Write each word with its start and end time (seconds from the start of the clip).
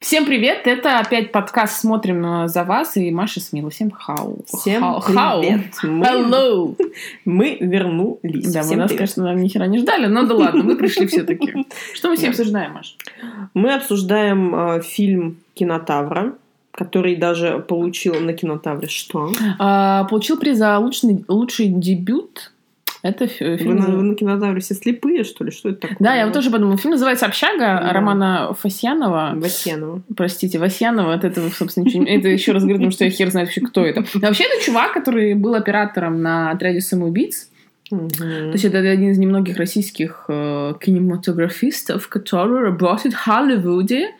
Всем 0.00 0.24
привет! 0.24 0.62
Это 0.66 0.98
опять 0.98 1.30
подкаст 1.30 1.78
«Смотрим 1.78 2.44
э, 2.44 2.48
за 2.48 2.64
вас» 2.64 2.96
и 2.96 3.10
Маша 3.10 3.38
с 3.38 3.52
Милой. 3.52 3.70
Всем 3.70 3.90
хау. 3.90 4.38
Всем 4.46 4.80
Хау. 4.82 5.42
привет! 5.42 5.74
Мы, 5.82 6.06
Hello! 6.06 6.74
мы 7.26 7.58
вернулись. 7.60 8.50
Да, 8.50 8.62
Всем 8.62 8.78
нас, 8.78 8.88
привет. 8.88 8.98
конечно, 8.98 9.24
нам 9.24 9.36
ни 9.36 9.48
хера 9.48 9.66
не 9.66 9.78
ждали, 9.78 10.06
но 10.06 10.24
да 10.24 10.34
ладно, 10.34 10.64
мы 10.64 10.76
пришли 10.76 11.06
все-таки. 11.06 11.52
Что 11.92 12.08
мы 12.08 12.16
сегодня 12.16 12.30
обсуждаем, 12.30 12.72
Маш? 12.72 12.96
Мы 13.52 13.74
обсуждаем 13.74 14.54
э, 14.54 14.80
фильм 14.80 15.36
«Кинотавра», 15.52 16.32
который 16.72 17.16
даже 17.16 17.58
получил 17.58 18.14
на 18.20 18.32
кинотавре 18.32 18.88
что? 18.88 19.30
А, 19.58 20.04
Получил 20.04 20.38
приз 20.38 20.56
за 20.56 20.78
лучший, 20.78 21.26
лучший 21.28 21.66
дебют. 21.68 22.52
Это 23.02 23.26
фи- 23.26 23.44
Вы 23.44 23.56
фильм... 23.56 23.76
на, 23.76 23.86
вы 23.86 24.02
на 24.02 24.14
кинотавре 24.14 24.60
все 24.60 24.74
слепые, 24.74 25.24
что 25.24 25.44
ли? 25.44 25.50
Что 25.50 25.70
это 25.70 25.80
такое? 25.80 25.96
Да, 26.00 26.14
я 26.14 26.26
вот 26.26 26.34
тоже 26.34 26.50
подумала. 26.50 26.76
Фильм 26.76 26.92
называется 26.92 27.26
«Общага» 27.26 27.58
Да. 27.58 27.92
Романа 27.92 28.54
Фасьянова. 28.58 29.32
Васьянова. 29.36 30.02
Простите, 30.16 30.58
Васьянова, 30.58 31.14
от 31.14 31.24
этого, 31.24 31.48
собственно, 31.48 31.84
ничего. 31.84 32.04
Это 32.04 32.28
еще 32.28 32.52
раз 32.52 32.62
говорю, 32.62 32.78
потому 32.78 32.92
что 32.92 33.04
я 33.04 33.10
хер 33.10 33.30
знает 33.30 33.48
вообще, 33.48 33.62
кто 33.62 33.84
это. 33.86 34.04
Но 34.14 34.20
вообще, 34.28 34.44
это 34.44 34.62
чувак, 34.62 34.92
который 34.92 35.34
был 35.34 35.54
оператором 35.54 36.20
на 36.20 36.50
отряде 36.50 36.80
самоубийц. 36.80 37.48
Мгм. 37.90 38.08
То 38.10 38.52
есть 38.52 38.64
это 38.64 38.78
один 38.78 39.10
из 39.10 39.18
немногих 39.18 39.56
российских 39.56 40.26
э, 40.28 40.74
кинематографистов, 40.80 42.08
который 42.08 42.62
работает 42.62 43.14
в 43.14 43.18
Холливуде. 43.18 44.10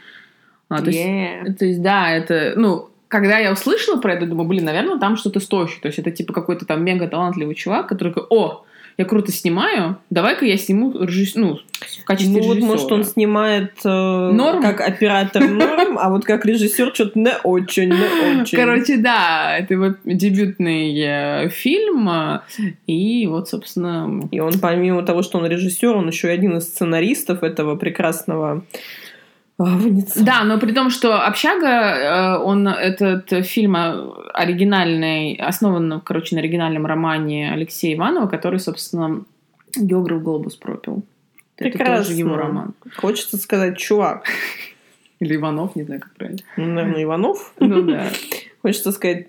А, 0.68 0.78
то, 0.80 0.86
есть, 0.86 0.98
Yeah. 0.98 1.52
то 1.54 1.64
есть, 1.66 1.82
да, 1.82 2.10
это, 2.10 2.54
ну, 2.56 2.90
когда 3.08 3.38
я 3.38 3.52
услышала 3.52 4.00
про 4.00 4.14
это, 4.14 4.26
думаю, 4.26 4.48
блин, 4.48 4.64
наверное, 4.64 4.98
там 4.98 5.16
что-то 5.16 5.40
стоящее. 5.40 5.80
То 5.82 5.88
есть 5.88 5.98
это 5.98 6.10
типа 6.12 6.32
какой-то 6.32 6.64
там 6.64 6.84
мега 6.84 7.08
талантливый 7.08 7.56
чувак, 7.56 7.88
который 7.88 8.12
такой, 8.12 8.26
о, 8.30 8.64
я 9.00 9.06
круто 9.06 9.32
снимаю, 9.32 9.96
давай-ка 10.10 10.44
я 10.44 10.58
сниму 10.58 10.92
режисс... 11.02 11.34
ну, 11.34 11.58
в 12.02 12.04
качестве 12.04 12.34
Ну 12.38 12.46
вот, 12.46 12.56
режиссера. 12.56 12.66
может, 12.70 12.92
он 12.92 13.04
снимает 13.04 13.72
э, 13.82 13.88
Норм? 13.88 14.60
как 14.60 14.82
оператор 14.82 15.48
норм, 15.48 15.96
а 15.98 16.10
вот 16.10 16.26
как 16.26 16.44
режиссер 16.44 16.94
что-то 16.94 17.18
не 17.18 17.32
очень, 17.42 17.88
не 17.88 18.40
очень. 18.42 18.58
Короче, 18.58 18.98
да, 18.98 19.56
это 19.56 19.72
его 19.72 19.94
дебютный 20.04 20.94
э, 21.00 21.48
фильм, 21.48 22.10
и 22.86 23.26
вот, 23.26 23.48
собственно, 23.48 24.28
И 24.30 24.38
он, 24.38 24.60
помимо 24.60 25.02
того, 25.02 25.22
что 25.22 25.38
он 25.38 25.46
режиссер, 25.46 25.96
он 25.96 26.08
еще 26.08 26.28
и 26.28 26.32
один 26.32 26.58
из 26.58 26.64
сценаристов 26.64 27.42
этого 27.42 27.76
прекрасного 27.76 28.66
а, 29.60 29.76
Венециана. 29.76 30.26
Да, 30.26 30.44
но 30.44 30.58
при 30.58 30.72
том, 30.72 30.88
что 30.88 31.26
«Общага», 31.26 31.66
э, 31.66 32.38
он, 32.38 32.66
этот 32.66 33.44
фильм 33.46 33.76
э, 33.76 34.10
оригинальный, 34.32 35.34
основан, 35.34 36.00
короче, 36.00 36.34
на 36.34 36.40
оригинальном 36.40 36.86
романе 36.86 37.52
Алексея 37.52 37.94
Иванова, 37.94 38.26
который, 38.26 38.58
собственно, 38.58 39.24
Географ 39.76 40.22
Глобус 40.22 40.56
пропил. 40.56 41.04
Это 41.56 41.76
Прекрасно. 41.76 42.04
тоже 42.04 42.12
его 42.14 42.36
роман. 42.36 42.74
Хочется 42.96 43.36
сказать, 43.36 43.76
чувак, 43.76 44.24
Или 45.20 45.36
Иванов, 45.36 45.76
не 45.76 45.82
знаю, 45.82 46.00
как 46.00 46.14
правильно. 46.14 46.40
ну, 46.56 46.64
наверное, 46.64 47.02
Иванов. 47.02 47.52
Ну 47.60 47.82
да. 47.82 48.06
Хочется 48.62 48.92
сказать, 48.92 49.28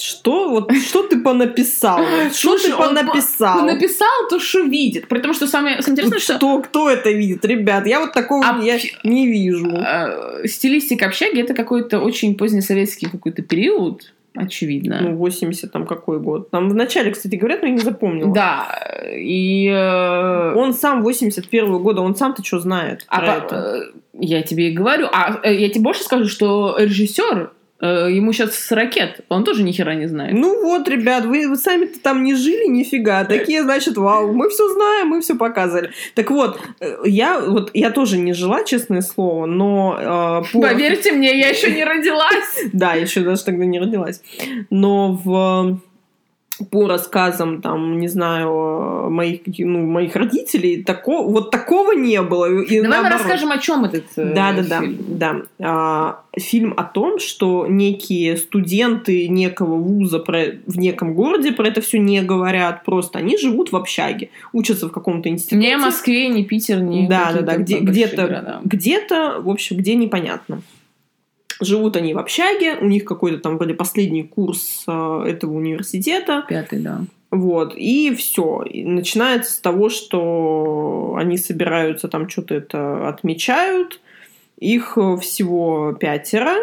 что 0.00 0.48
вот 0.48 0.72
что 0.74 1.02
ты 1.06 1.20
понаписал? 1.20 1.98
Что 2.32 2.56
Слушай, 2.58 2.70
ты 2.70 2.74
он 2.76 2.88
понаписал? 2.96 3.58
Он 3.58 3.66
написал 3.66 4.08
то, 4.30 4.38
что 4.40 4.60
видит. 4.60 5.06
При 5.08 5.18
том, 5.20 5.34
что 5.34 5.46
самое, 5.46 5.82
самое 5.82 5.92
интересное, 5.92 6.18
что 6.18 6.36
Кто, 6.36 6.62
кто 6.62 6.90
это 6.90 7.10
видит, 7.10 7.44
ребят? 7.44 7.86
Я 7.86 8.00
вот 8.00 8.12
такого 8.12 8.42
я 8.62 8.78
не 9.04 9.26
вижу. 9.26 9.70
э, 9.70 10.46
стилистика 10.46 11.06
общаги 11.06 11.40
это 11.42 11.52
какой-то 11.54 12.00
очень 12.00 12.36
позднесоветский 12.36 13.10
какой-то 13.10 13.42
период, 13.42 14.14
очевидно. 14.34 14.98
Ну, 15.02 15.16
80 15.16 15.70
там 15.70 15.86
какой 15.86 16.18
год? 16.20 16.48
Там 16.50 16.70
в 16.70 16.74
начале, 16.74 17.10
кстати, 17.10 17.34
говорят, 17.36 17.60
но 17.60 17.68
я 17.68 17.74
не 17.74 17.80
запомнила. 17.80 18.32
да, 18.32 18.80
и... 19.14 19.66
э, 19.68 20.54
Он 20.54 20.72
сам 20.72 21.02
81 21.02 21.78
года, 21.82 22.00
он 22.00 22.16
сам-то 22.16 22.42
что 22.42 22.60
знает 22.60 23.04
А 23.08 23.18
про 23.20 23.26
по- 23.26 23.44
это? 23.54 23.56
э, 23.56 23.98
я 24.20 24.40
тебе 24.42 24.70
и 24.70 24.72
говорю. 24.72 25.08
А 25.12 25.38
э, 25.42 25.54
я 25.54 25.68
тебе 25.68 25.82
больше 25.82 26.02
скажу, 26.02 26.28
что 26.28 26.76
режиссер, 26.78 27.50
ему 27.86 28.32
сейчас 28.32 28.54
с 28.54 28.70
ракет, 28.72 29.20
он 29.28 29.44
тоже 29.44 29.62
ни 29.62 29.72
хера 29.72 29.94
не 29.94 30.06
знает. 30.06 30.32
Ну 30.34 30.62
вот, 30.62 30.88
ребят, 30.88 31.24
вы, 31.24 31.48
вы 31.48 31.56
сами-то 31.56 31.98
там 32.00 32.22
не 32.22 32.34
жили 32.34 32.68
нифига. 32.68 33.24
Такие, 33.24 33.62
значит, 33.62 33.96
вау, 33.96 34.32
мы 34.32 34.48
все 34.50 34.68
знаем, 34.72 35.08
мы 35.08 35.20
все 35.20 35.34
показывали. 35.36 35.90
Так 36.14 36.30
вот, 36.30 36.60
э, 36.80 36.96
я 37.04 37.40
вот 37.40 37.70
я 37.74 37.90
тоже 37.90 38.18
не 38.18 38.32
жила, 38.34 38.64
честное 38.64 39.00
слово, 39.00 39.46
но 39.46 40.42
э, 40.44 40.52
по- 40.52 40.60
Поверьте 40.60 41.12
мне, 41.12 41.38
я 41.38 41.48
еще 41.48 41.70
не 41.72 41.84
родилась. 41.92 42.64
Да, 42.72 42.94
еще 42.94 43.20
даже 43.20 43.42
тогда 43.44 43.64
не 43.64 43.80
родилась. 43.80 44.22
Но 44.70 45.12
в 45.24 45.80
по 46.70 46.86
рассказам, 46.88 47.60
там, 47.62 47.98
не 47.98 48.08
знаю, 48.08 49.10
моих, 49.10 49.40
ну, 49.58 49.86
моих 49.86 50.14
родителей, 50.16 50.82
тако, 50.84 51.24
вот 51.24 51.50
такого 51.50 51.92
не 51.92 52.20
было. 52.22 52.46
И 52.46 52.80
Давай 52.80 52.82
мы 52.82 52.88
наоборот. 52.88 53.18
расскажем, 53.20 53.50
о 53.50 53.58
чем 53.58 53.84
этот 53.84 54.04
э, 54.16 54.32
Да, 54.34 54.52
да, 54.52 54.62
да, 54.62 54.80
фильм. 54.80 54.96
да. 55.08 55.36
А, 55.60 56.20
фильм 56.38 56.74
о 56.76 56.84
том, 56.84 57.18
что 57.18 57.66
некие 57.68 58.36
студенты 58.36 59.28
некого 59.28 59.76
вуза 59.76 60.18
про- 60.18 60.54
в 60.66 60.78
неком 60.78 61.14
городе 61.14 61.52
про 61.52 61.68
это 61.68 61.80
все 61.80 61.98
не 61.98 62.20
говорят, 62.22 62.84
просто 62.84 63.18
они 63.18 63.36
живут 63.38 63.72
в 63.72 63.76
общаге, 63.76 64.30
учатся 64.52 64.88
в 64.88 64.92
каком-то 64.92 65.28
институте. 65.28 65.56
Не 65.68 65.76
Москве, 65.76 66.28
не 66.28 66.44
Питер, 66.44 66.80
не 66.80 67.08
Да, 67.08 67.32
да, 67.34 67.40
да, 67.42 67.56
где, 67.56 67.78
где-то, 67.78 68.60
где-то, 68.64 69.40
в 69.40 69.48
общем, 69.50 69.76
где 69.76 69.94
непонятно. 69.94 70.62
Живут 71.62 71.96
они 71.96 72.14
в 72.14 72.18
общаге, 72.18 72.76
у 72.80 72.86
них 72.86 73.04
какой-то 73.04 73.38
там 73.38 73.56
вроде 73.56 73.74
последний 73.74 74.22
курс 74.24 74.84
э, 74.86 75.24
этого 75.28 75.54
университета, 75.54 76.44
Пятый, 76.48 76.80
да. 76.80 77.00
вот, 77.30 77.74
и 77.76 78.14
все. 78.14 78.64
начинается 78.72 79.52
с 79.52 79.58
того, 79.58 79.88
что 79.88 81.14
они 81.18 81.38
собираются 81.38 82.08
там 82.08 82.28
что-то 82.28 82.54
это 82.54 83.08
отмечают. 83.08 84.00
Их 84.58 84.96
э, 84.96 85.16
всего 85.18 85.92
пятеро. 85.92 86.54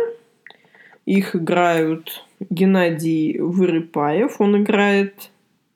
Их 1.05 1.35
играют 1.35 2.23
Геннадий 2.49 3.39
Вырыпаев. 3.39 4.39
Он 4.39 4.61
играет 4.61 5.31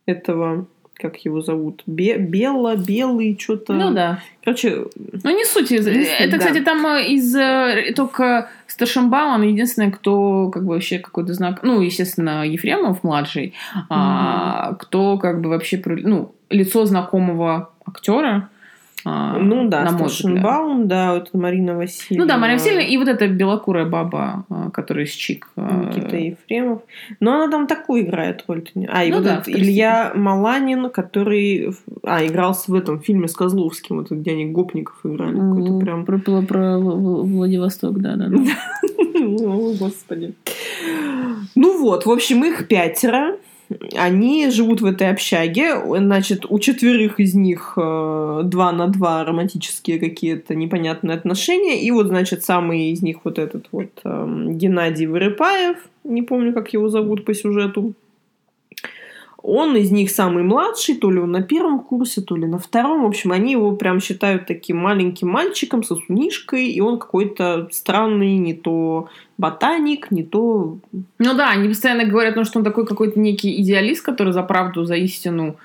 этого, 0.05 0.67
как 1.03 1.17
его 1.25 1.41
зовут, 1.41 1.83
Бе- 1.85 2.17
Бело, 2.17 2.75
Белый, 2.75 3.37
что-то. 3.39 3.73
Ну 3.73 3.91
да. 3.93 4.19
Короче, 4.43 4.85
Ну 5.23 5.37
не 5.37 5.45
суть. 5.45 5.71
из- 5.71 5.85
Это, 5.85 6.31
да. 6.31 6.37
кстати, 6.39 6.61
там 6.61 6.83
э, 6.87 7.05
из 7.09 7.35
э, 7.35 7.93
только 7.95 8.49
Старшинбаум, 8.67 9.33
он 9.35 9.41
единственный, 9.43 9.91
кто 9.91 10.49
как 10.49 10.63
бы 10.65 10.73
вообще 10.73 10.97
какой-то 10.99 11.33
знак, 11.33 11.59
ну, 11.63 11.81
естественно, 11.81 12.43
Ефремов 12.47 13.03
младший, 13.03 13.53
а, 13.89 14.73
кто 14.79 15.17
как 15.19 15.41
бы 15.41 15.49
вообще, 15.49 15.79
ну, 15.85 16.33
лицо 16.49 16.85
знакомого 16.85 17.69
актера. 17.85 18.49
А, 19.05 19.37
ну 19.37 19.67
да, 19.67 19.83
на 19.83 19.91
мой 19.91 20.07
взгляд. 20.07 20.11
Старшенбаум, 20.11 20.87
да, 20.87 21.17
это 21.17 21.37
Марина 21.37 21.75
Васильевна. 21.75 22.25
Ну 22.25 22.29
да, 22.29 22.37
Мария 22.37 22.57
Васильевна 22.57 22.83
и 22.83 22.97
вот 22.97 23.07
эта 23.07 23.27
белокурая 23.27 23.85
баба, 23.85 24.45
а, 24.49 24.69
которая 24.69 25.05
из 25.05 25.11
Чик. 25.11 25.49
а, 25.57 25.85
Никита 25.85 26.15
Ефремов. 26.17 26.81
Но 27.19 27.35
она 27.35 27.51
там 27.51 27.67
такую 27.67 28.03
играет 28.03 28.43
роль. 28.47 28.63
А, 28.87 29.03
и 29.03 29.09
Ну 29.09 29.17
вот 29.17 29.25
да, 29.25 29.35
этот. 29.35 29.49
Илья 29.49 30.11
Маланин, 30.15 30.89
который... 30.89 31.73
А, 32.03 32.25
игрался 32.25 32.71
в 32.71 32.75
этом 32.75 33.01
фильме 33.01 33.27
с 33.27 33.33
Козловским, 33.33 33.97
вот, 33.97 34.11
где 34.11 34.31
они 34.31 34.45
гопников 34.45 34.95
играли. 35.03 35.35
Какой-то 35.37 35.71
м, 35.73 35.79
прям... 35.79 36.05
Про, 36.05 36.17
про, 36.19 36.41
про 36.41 36.77
Владивосток, 36.79 37.99
да, 37.99 38.15
да, 38.15 38.27
да. 38.29 38.37
О, 39.19 39.73
господи. 39.77 40.33
Ну 41.55 41.77
вот, 41.81 42.05
в 42.05 42.11
общем, 42.11 42.43
их 42.45 42.67
пятеро. 42.67 43.37
Они 43.95 44.49
живут 44.49 44.81
в 44.81 44.85
этой 44.85 45.09
общаге. 45.09 45.75
Значит, 45.85 46.45
у 46.49 46.59
четверых 46.59 47.19
из 47.19 47.35
них 47.35 47.73
э, 47.77 48.41
два 48.43 48.71
на 48.71 48.87
два 48.87 49.23
романтические 49.23 49.99
какие-то 49.99 50.55
непонятные 50.55 51.15
отношения. 51.15 51.81
И 51.81 51.91
вот, 51.91 52.07
значит, 52.07 52.43
самый 52.43 52.91
из 52.91 53.01
них 53.01 53.17
вот 53.23 53.39
этот 53.39 53.67
вот 53.71 53.89
эм, 54.03 54.57
Геннадий 54.57 55.05
Вырыпаев. 55.05 55.77
Не 56.03 56.21
помню, 56.21 56.53
как 56.53 56.73
его 56.73 56.89
зовут 56.89 57.25
по 57.25 57.33
сюжету. 57.33 57.93
Он 59.45 59.75
из 59.75 59.91
них 59.91 60.09
самый 60.09 60.41
младший, 60.43 60.95
то 60.95 61.11
ли 61.11 61.19
он 61.19 61.31
на 61.31 61.41
первом 61.41 61.81
курсе, 61.81 62.21
то 62.21 62.37
ли 62.37 62.45
на 62.45 62.57
втором. 62.59 63.03
В 63.03 63.05
общем, 63.07 63.33
они 63.33 63.51
его 63.51 63.73
прям 63.73 63.99
считают 63.99 64.47
таким 64.47 64.77
маленьким 64.77 65.27
мальчиком 65.27 65.83
со 65.83 65.97
сунишкой, 65.97 66.67
и 66.67 66.79
он 66.79 66.97
какой-то 66.97 67.67
странный, 67.71 68.37
не 68.37 68.53
то 68.53 69.09
ботаник, 69.37 70.11
не 70.11 70.23
то... 70.23 70.77
Ну 71.19 71.33
да, 71.33 71.49
они 71.49 71.67
постоянно 71.67 72.05
говорят, 72.05 72.37
ну, 72.37 72.45
что 72.45 72.59
он 72.59 72.63
такой 72.63 72.85
какой-то 72.87 73.19
некий 73.19 73.61
идеалист, 73.61 74.01
который 74.05 74.31
за 74.31 74.43
правду, 74.43 74.85
за 74.85 74.95
истину. 74.95 75.57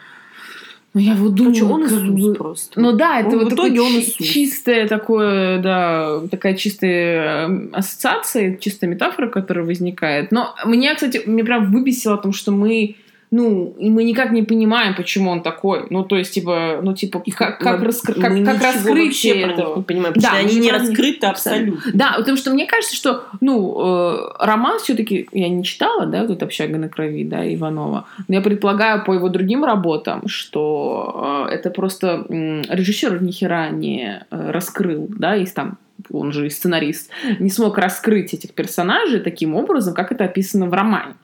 Ну, 0.95 1.01
я 1.01 1.15
вот 1.15 1.35
думаю, 1.35 1.55
Короче, 1.55 1.73
он 1.73 1.83
как 1.83 1.93
Иисус 1.93 2.27
бы- 2.27 2.35
просто. 2.35 2.81
Ну 2.81 2.93
да, 2.93 3.21
это 3.21 3.29
Он 3.29 3.45
вот 3.45 3.53
в 3.53 3.55
итоге 3.55 3.81
он 3.81 3.93
Иисус. 3.93 4.27
чистое 4.27 4.89
такое, 4.89 5.63
да, 5.63 6.21
такая 6.29 6.55
чистая 6.57 7.49
э, 7.49 7.69
ассоциация, 7.75 8.57
чистая 8.57 8.91
метафора, 8.91 9.29
которая 9.29 9.65
возникает. 9.65 10.33
Но 10.33 10.57
меня, 10.67 10.97
кстати, 10.97 11.23
мне 11.27 11.45
прям 11.45 11.71
выбесило 11.71 12.15
о 12.15 12.19
том, 12.19 12.33
что 12.33 12.51
мы 12.51 12.97
ну, 13.31 13.75
и 13.79 13.91
мы 13.91 14.05
никак 14.05 14.31
не 14.33 14.43
понимаем, 14.43 14.95
почему 14.95 15.31
он 15.31 15.43
такой. 15.43 15.87
Ну, 15.91 16.03
то 16.05 16.17
есть, 16.17 16.33
типа, 16.33 16.81
ну, 16.83 16.95
типа, 16.95 17.23
как, 17.37 17.59
как, 17.59 17.81
Мы- 17.81 17.87
раскры- 17.87 18.21
как, 18.21 18.45
как 18.45 18.63
раскрытие 18.63 19.43
этого. 19.43 19.77
не 19.77 19.83
понимаем, 19.83 20.15
Да, 20.17 20.33
они 20.33 20.57
не 20.59 20.71
раскрыты 20.73 21.27
абсолютно. 21.27 21.91
Да, 21.93 22.15
потому 22.19 22.37
что 22.37 22.51
мне 22.51 22.67
кажется, 22.67 22.97
что, 22.97 23.25
ну, 23.41 23.77
э, 23.81 24.17
роман 24.41 24.79
все-таки 24.79 25.29
я 25.33 25.49
не 25.49 25.63
читала, 25.65 26.07
да, 26.07 26.27
тут 26.27 26.43
«Общага 26.43 26.79
на 26.79 26.89
крови», 26.89 27.25
да, 27.25 27.53
Иванова. 27.55 28.07
Но 28.29 28.35
я 28.35 28.41
предполагаю 28.41 29.05
по 29.05 29.13
его 29.13 29.29
другим 29.29 29.65
работам, 29.65 30.27
что 30.29 31.47
э, 31.51 31.55
это 31.55 31.71
просто 31.71 32.25
м, 32.29 32.63
режиссер 32.69 33.23
ни 33.23 33.31
хера 33.31 33.69
не 33.71 34.25
э, 34.31 34.51
раскрыл, 34.51 35.07
да, 35.11 35.37
из 35.37 35.53
там 35.53 35.79
он 36.11 36.31
же 36.33 36.47
и 36.47 36.51
сценарист, 36.51 37.11
не 37.41 37.51
смог 37.51 37.77
раскрыть 37.77 38.33
этих 38.33 38.53
персонажей 38.53 39.19
таким 39.19 39.57
образом, 39.57 39.95
как 39.95 40.13
это 40.13 40.25
описано 40.25 40.67
в 40.67 40.73
романе 40.73 41.15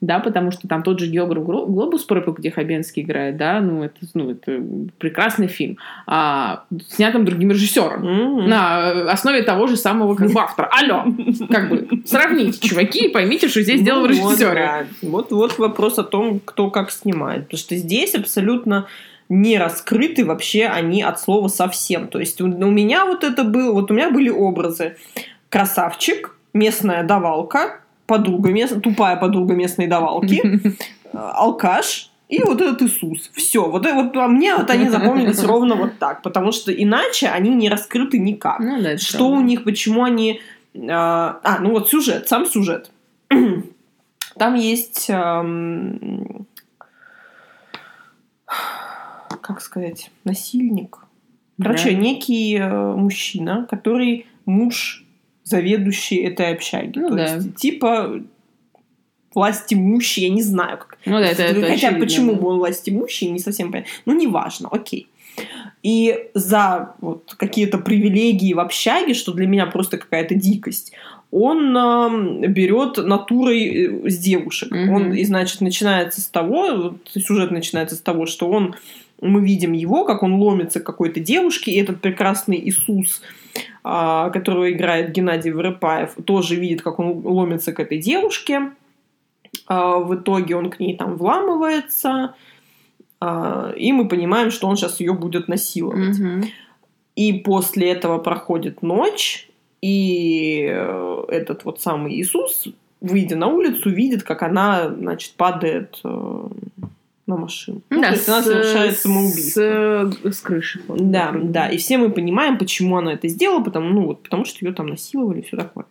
да, 0.00 0.18
потому 0.18 0.50
что 0.50 0.66
там 0.66 0.82
тот 0.82 0.98
же 0.98 1.06
Географ 1.06 1.44
Глобус, 1.44 2.06
где 2.38 2.50
Хабенский 2.50 3.02
играет, 3.02 3.36
да, 3.36 3.60
ну 3.60 3.84
это, 3.84 3.96
ну, 4.14 4.30
это 4.30 4.62
прекрасный 4.98 5.46
фильм, 5.46 5.76
а, 6.06 6.64
снятым 6.88 7.24
другим 7.24 7.50
режиссером, 7.50 8.02
mm-hmm. 8.02 8.46
на 8.46 9.10
основе 9.10 9.42
того 9.42 9.66
же 9.66 9.76
самого 9.76 10.14
как 10.14 10.30
бы 10.30 10.40
автора. 10.40 10.70
Алло, 10.72 11.04
как 11.50 11.68
бы 11.68 12.02
сравните, 12.06 12.66
чуваки, 12.66 13.06
и 13.06 13.08
поймите, 13.08 13.48
что 13.48 13.62
здесь 13.62 13.82
дело 13.82 14.00
в 14.00 14.02
ну 14.02 14.08
режиссере. 14.08 14.86
Вот, 15.02 15.32
вот 15.32 15.58
вопрос 15.58 15.98
о 15.98 16.04
том, 16.04 16.40
кто 16.42 16.70
как 16.70 16.90
снимает, 16.90 17.44
потому 17.44 17.58
что 17.58 17.76
здесь 17.76 18.14
абсолютно 18.14 18.86
не 19.28 19.58
раскрыты 19.58 20.24
вообще 20.24 20.66
они 20.66 21.02
от 21.02 21.20
слова 21.20 21.48
совсем. 21.48 22.08
То 22.08 22.18
есть 22.18 22.40
у, 22.40 22.46
у 22.46 22.70
меня 22.70 23.04
вот 23.04 23.22
это 23.22 23.44
было, 23.44 23.72
вот 23.72 23.90
у 23.90 23.94
меня 23.94 24.10
были 24.10 24.28
образы. 24.28 24.96
Красавчик, 25.50 26.34
местная 26.52 27.04
давалка, 27.04 27.80
подруга, 28.10 28.50
мест, 28.50 28.82
тупая 28.82 29.16
подруга 29.16 29.54
местной 29.54 29.86
давалки, 29.86 30.42
алкаш 31.12 32.10
и 32.28 32.42
вот 32.42 32.60
этот 32.60 32.82
Иисус. 32.82 33.30
Все. 33.34 33.70
Вот, 33.70 33.86
вот 33.86 34.16
а 34.16 34.26
мне 34.26 34.56
вот 34.56 34.68
они 34.68 34.88
запомнились 34.88 35.44
ровно 35.44 35.76
вот 35.76 35.98
так, 36.00 36.22
потому 36.22 36.50
что 36.50 36.72
иначе 36.72 37.28
они 37.28 37.50
не 37.50 37.68
раскрыты 37.68 38.18
никак. 38.18 38.58
Ну, 38.58 38.82
да, 38.82 38.98
что 38.98 39.18
правда. 39.18 39.36
у 39.36 39.40
них, 39.42 39.62
почему 39.62 40.02
они... 40.02 40.40
А, 40.74 41.38
а, 41.44 41.60
ну 41.60 41.70
вот 41.70 41.88
сюжет, 41.88 42.28
сам 42.28 42.46
сюжет. 42.46 42.90
Там 44.36 44.54
есть... 44.56 45.06
Эм, 45.08 46.46
как 49.40 49.60
сказать, 49.60 50.10
насильник. 50.24 50.98
Короче, 51.62 51.90
да. 51.90 51.96
некий 51.96 52.56
э, 52.56 52.94
мужчина, 52.96 53.68
который 53.70 54.26
муж 54.46 55.04
заведующий 55.50 56.16
этой 56.16 56.52
общаги. 56.54 56.98
Ну, 56.98 57.08
То 57.10 57.14
да. 57.16 57.34
есть, 57.34 57.56
типа 57.56 58.22
власть 59.34 59.72
имущий, 59.72 60.22
я 60.22 60.30
не 60.30 60.42
знаю, 60.42 60.78
как. 60.78 60.98
Ну 61.04 61.18
да, 61.18 61.26
это, 61.26 61.42
это 61.42 61.66
Хотя 61.66 61.92
почему 61.92 62.34
бы 62.34 62.48
он 62.48 62.58
власть 62.58 62.88
имущий, 62.88 63.30
не 63.30 63.38
совсем 63.38 63.70
понятно. 63.70 63.92
Ну, 64.06 64.14
неважно, 64.14 64.68
окей. 64.70 65.06
И 65.82 66.26
за 66.34 66.94
вот 67.00 67.34
какие-то 67.36 67.78
привилегии 67.78 68.52
в 68.52 68.60
общаге, 68.60 69.14
что 69.14 69.32
для 69.32 69.46
меня 69.46 69.66
просто 69.66 69.98
какая-то 69.98 70.34
дикость, 70.34 70.92
он 71.30 71.76
э, 71.76 72.48
берет 72.48 72.96
натурой 72.98 74.04
э, 74.04 74.10
с 74.10 74.18
девушек. 74.18 74.72
Mm-hmm. 74.72 74.88
Он, 74.90 75.12
и, 75.14 75.24
значит, 75.24 75.60
начинается 75.60 76.20
с 76.20 76.26
того, 76.26 76.96
сюжет 77.06 77.50
начинается 77.50 77.94
с 77.94 78.00
того, 78.00 78.26
что 78.26 78.50
он 78.50 78.74
мы 79.20 79.44
видим 79.44 79.72
его, 79.72 80.04
как 80.04 80.22
он 80.22 80.34
ломится 80.34 80.80
к 80.80 80.84
какой-то 80.84 81.20
девушке, 81.20 81.72
и 81.72 81.80
этот 81.80 82.00
прекрасный 82.00 82.58
Иисус, 82.58 83.22
а, 83.82 84.30
которого 84.30 84.70
играет 84.70 85.12
Геннадий 85.12 85.50
Воропаев, 85.50 86.14
тоже 86.24 86.56
видит, 86.56 86.82
как 86.82 86.98
он 86.98 87.20
ломится 87.24 87.72
к 87.72 87.80
этой 87.80 87.98
девушке. 87.98 88.72
А, 89.66 89.98
в 89.98 90.14
итоге 90.14 90.56
он 90.56 90.70
к 90.70 90.80
ней 90.80 90.96
там 90.96 91.16
вламывается, 91.16 92.34
а, 93.20 93.72
и 93.76 93.92
мы 93.92 94.08
понимаем, 94.08 94.50
что 94.50 94.68
он 94.68 94.76
сейчас 94.76 95.00
ее 95.00 95.12
будет 95.12 95.48
насиловать. 95.48 96.18
Mm-hmm. 96.18 96.44
И 97.16 97.32
после 97.34 97.90
этого 97.90 98.18
проходит 98.18 98.82
ночь, 98.82 99.50
и 99.82 100.68
э, 100.70 101.24
этот 101.28 101.64
вот 101.64 101.80
самый 101.80 102.14
Иисус, 102.14 102.68
выйдя 103.00 103.36
на 103.36 103.48
улицу, 103.48 103.90
видит, 103.90 104.22
как 104.22 104.42
она, 104.42 104.88
значит, 104.88 105.34
падает 105.34 106.00
э, 106.04 106.48
на 107.30 107.36
машину. 107.36 107.80
Ну, 107.90 108.00
да, 108.02 108.08
то 108.08 108.14
есть 108.14 108.28
она 108.28 108.42
совершает 108.42 108.98
самоубийство. 108.98 110.12
С, 110.24 110.36
с 110.36 110.40
крыши. 110.40 110.82
Да, 110.88 111.32
да. 111.34 111.68
И 111.68 111.78
все 111.78 111.96
мы 111.96 112.10
понимаем, 112.10 112.58
почему 112.58 112.98
она 112.98 113.14
это 113.14 113.28
сделала, 113.28 113.62
потому, 113.62 113.88
ну, 113.88 114.06
вот, 114.06 114.22
потому 114.22 114.44
что 114.44 114.64
ее 114.64 114.72
там 114.72 114.86
насиловали, 114.86 115.40
все 115.40 115.56
такое. 115.56 115.86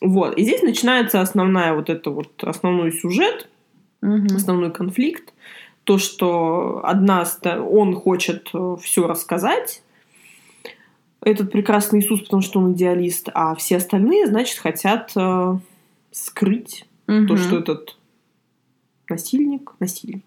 Вот. 0.00 0.36
И 0.36 0.42
здесь 0.42 0.62
начинается 0.62 1.20
основная 1.20 1.74
вот 1.74 1.88
это 1.88 2.10
вот 2.10 2.42
основной 2.42 2.92
сюжет, 2.92 3.48
угу. 4.02 4.34
основной 4.34 4.72
конфликт. 4.72 5.32
То, 5.84 5.98
что 5.98 6.80
одна 6.84 7.24
он 7.44 7.94
хочет 7.94 8.50
э, 8.54 8.76
все 8.80 9.06
рассказать, 9.06 9.82
этот 11.24 11.52
прекрасный 11.52 12.00
Иисус, 12.00 12.20
потому 12.22 12.42
что 12.42 12.60
он 12.60 12.72
идеалист, 12.72 13.28
а 13.34 13.54
все 13.54 13.76
остальные, 13.76 14.26
значит, 14.26 14.58
хотят 14.58 15.12
э, 15.16 15.58
скрыть 16.10 16.84
угу. 17.06 17.26
то, 17.26 17.36
что 17.36 17.58
этот 17.58 17.96
насильник, 19.08 19.72
насильник. 19.78 20.24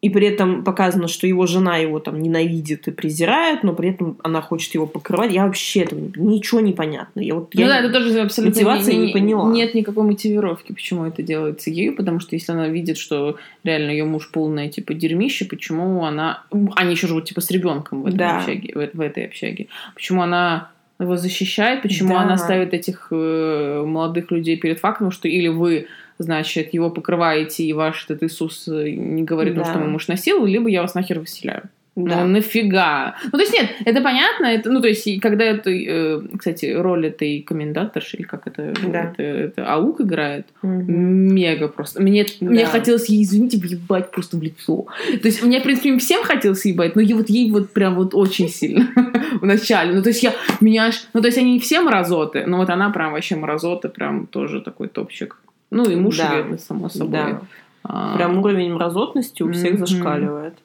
И 0.00 0.10
при 0.10 0.28
этом 0.28 0.62
показано, 0.62 1.08
что 1.08 1.26
его 1.26 1.46
жена 1.46 1.76
его 1.78 1.98
там 1.98 2.20
ненавидит 2.20 2.86
и 2.86 2.92
презирает, 2.92 3.64
но 3.64 3.72
при 3.72 3.90
этом 3.90 4.16
она 4.22 4.40
хочет 4.40 4.72
его 4.74 4.86
покрывать. 4.86 5.32
Я 5.32 5.44
вообще 5.44 5.80
этого 5.80 5.98
не, 5.98 6.36
ничего 6.36 6.60
не 6.60 6.72
понятно. 6.72 7.18
Я 7.18 7.34
вот, 7.34 7.52
ну 7.52 7.60
я 7.60 7.68
да, 7.68 7.80
это 7.80 7.92
тоже 7.92 8.20
абсолютно 8.20 8.60
мотивации 8.60 8.92
не, 8.92 8.98
не, 8.98 9.06
не 9.06 9.12
поняла. 9.12 9.50
Нет 9.50 9.74
никакой 9.74 10.04
мотивировки, 10.04 10.72
почему 10.72 11.04
это 11.04 11.22
делается 11.22 11.70
ею, 11.70 11.96
потому 11.96 12.20
что 12.20 12.36
если 12.36 12.52
она 12.52 12.68
видит, 12.68 12.96
что 12.96 13.38
реально 13.64 13.90
ее 13.90 14.04
муж 14.04 14.30
полное 14.30 14.68
типа 14.68 14.94
дерьмище, 14.94 15.46
почему 15.46 16.04
она... 16.04 16.44
Они 16.76 16.92
еще 16.92 17.08
живут 17.08 17.24
типа 17.24 17.40
с 17.40 17.50
ребенком 17.50 18.02
в, 18.02 18.06
этом 18.06 18.18
да. 18.18 18.38
общаге, 18.38 18.72
в, 18.74 18.96
в 18.96 19.00
этой 19.00 19.26
общаге. 19.26 19.66
Почему 19.94 20.22
она 20.22 20.70
его 21.00 21.16
защищает, 21.16 21.82
почему 21.82 22.14
да. 22.14 22.22
она 22.22 22.36
ставит 22.36 22.72
этих 22.72 23.08
э, 23.10 23.84
молодых 23.84 24.30
людей 24.30 24.56
перед 24.56 24.78
фактом, 24.78 25.10
что 25.10 25.26
или 25.28 25.48
вы 25.48 25.86
значит, 26.18 26.74
его 26.74 26.90
покрываете, 26.90 27.64
и 27.64 27.72
ваш 27.72 28.04
этот 28.04 28.22
Иисус 28.22 28.68
э, 28.68 28.90
не 28.90 29.22
говорит, 29.22 29.54
да. 29.54 29.60
ну, 29.60 29.66
что 29.66 29.78
мы 29.78 29.86
муж 29.86 30.08
насиловал, 30.08 30.46
либо 30.46 30.68
я 30.68 30.82
вас 30.82 30.94
нахер 30.94 31.20
выселяю. 31.20 31.68
Да. 31.98 32.24
Ну, 32.24 32.34
нафига? 32.34 33.16
Ну, 33.24 33.30
то 33.32 33.40
есть, 33.40 33.52
нет, 33.52 33.70
это 33.84 34.00
понятно. 34.00 34.46
Это, 34.46 34.70
ну, 34.70 34.80
то 34.80 34.86
есть, 34.86 35.20
когда 35.20 35.44
это, 35.44 35.70
э, 35.70 36.20
кстати, 36.38 36.66
роль 36.66 37.08
этой 37.08 37.42
комментаторши, 37.42 38.18
или 38.18 38.24
как 38.24 38.46
это, 38.46 38.72
да. 38.86 39.10
это, 39.10 39.22
это 39.22 39.72
Аук 39.72 40.00
играет, 40.00 40.46
угу. 40.62 40.70
мега 40.70 41.66
просто. 41.66 42.00
Мне, 42.00 42.24
да. 42.40 42.46
мне 42.46 42.66
хотелось 42.66 43.08
ей, 43.08 43.24
извините, 43.24 43.58
въебать 43.58 44.12
просто 44.12 44.36
в 44.36 44.42
лицо. 44.42 44.86
То 45.20 45.26
есть, 45.26 45.42
мне, 45.42 45.58
в 45.58 45.64
принципе, 45.64 45.98
всем 45.98 46.22
хотелось 46.22 46.64
ебать, 46.66 46.94
но 46.94 47.02
вот 47.16 47.28
ей 47.28 47.50
вот 47.50 47.72
прям 47.72 47.96
вот 47.96 48.14
очень 48.14 48.48
сильно 48.48 48.88
в 49.40 49.44
начале. 49.44 49.92
Ну, 49.92 50.02
то 50.02 50.10
есть, 50.10 50.22
я, 50.22 50.32
меня 50.60 50.86
аж... 50.86 51.04
Ну, 51.14 51.20
то 51.20 51.26
есть, 51.26 51.38
они 51.38 51.54
не 51.54 51.58
все 51.58 51.80
мразоты, 51.80 52.44
но 52.46 52.58
вот 52.58 52.70
она 52.70 52.90
прям 52.90 53.10
вообще 53.10 53.34
мразота, 53.34 53.88
прям 53.88 54.28
тоже 54.28 54.60
такой 54.60 54.86
топчик. 54.86 55.36
Ну 55.70 55.88
и 55.88 55.96
муж 55.96 56.18
да. 56.18 56.34
ее, 56.34 56.58
само 56.58 56.88
собой. 56.88 57.10
Да. 57.10 57.40
А... 57.84 58.16
Прям 58.16 58.38
уровень 58.38 58.72
мразотности 58.74 59.42
у 59.42 59.52
всех 59.52 59.74
mm-hmm. 59.74 59.86
зашкаливает. 59.86 60.58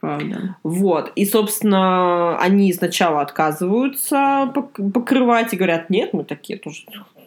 Правда. 0.00 0.56
Вот. 0.64 1.12
И, 1.14 1.24
собственно, 1.24 2.36
они 2.38 2.72
сначала 2.72 3.20
отказываются 3.20 4.52
покрывать 4.92 5.52
и 5.52 5.56
говорят, 5.56 5.90
нет, 5.90 6.12
мы 6.12 6.24
такие 6.24 6.58
тоже 6.58 6.82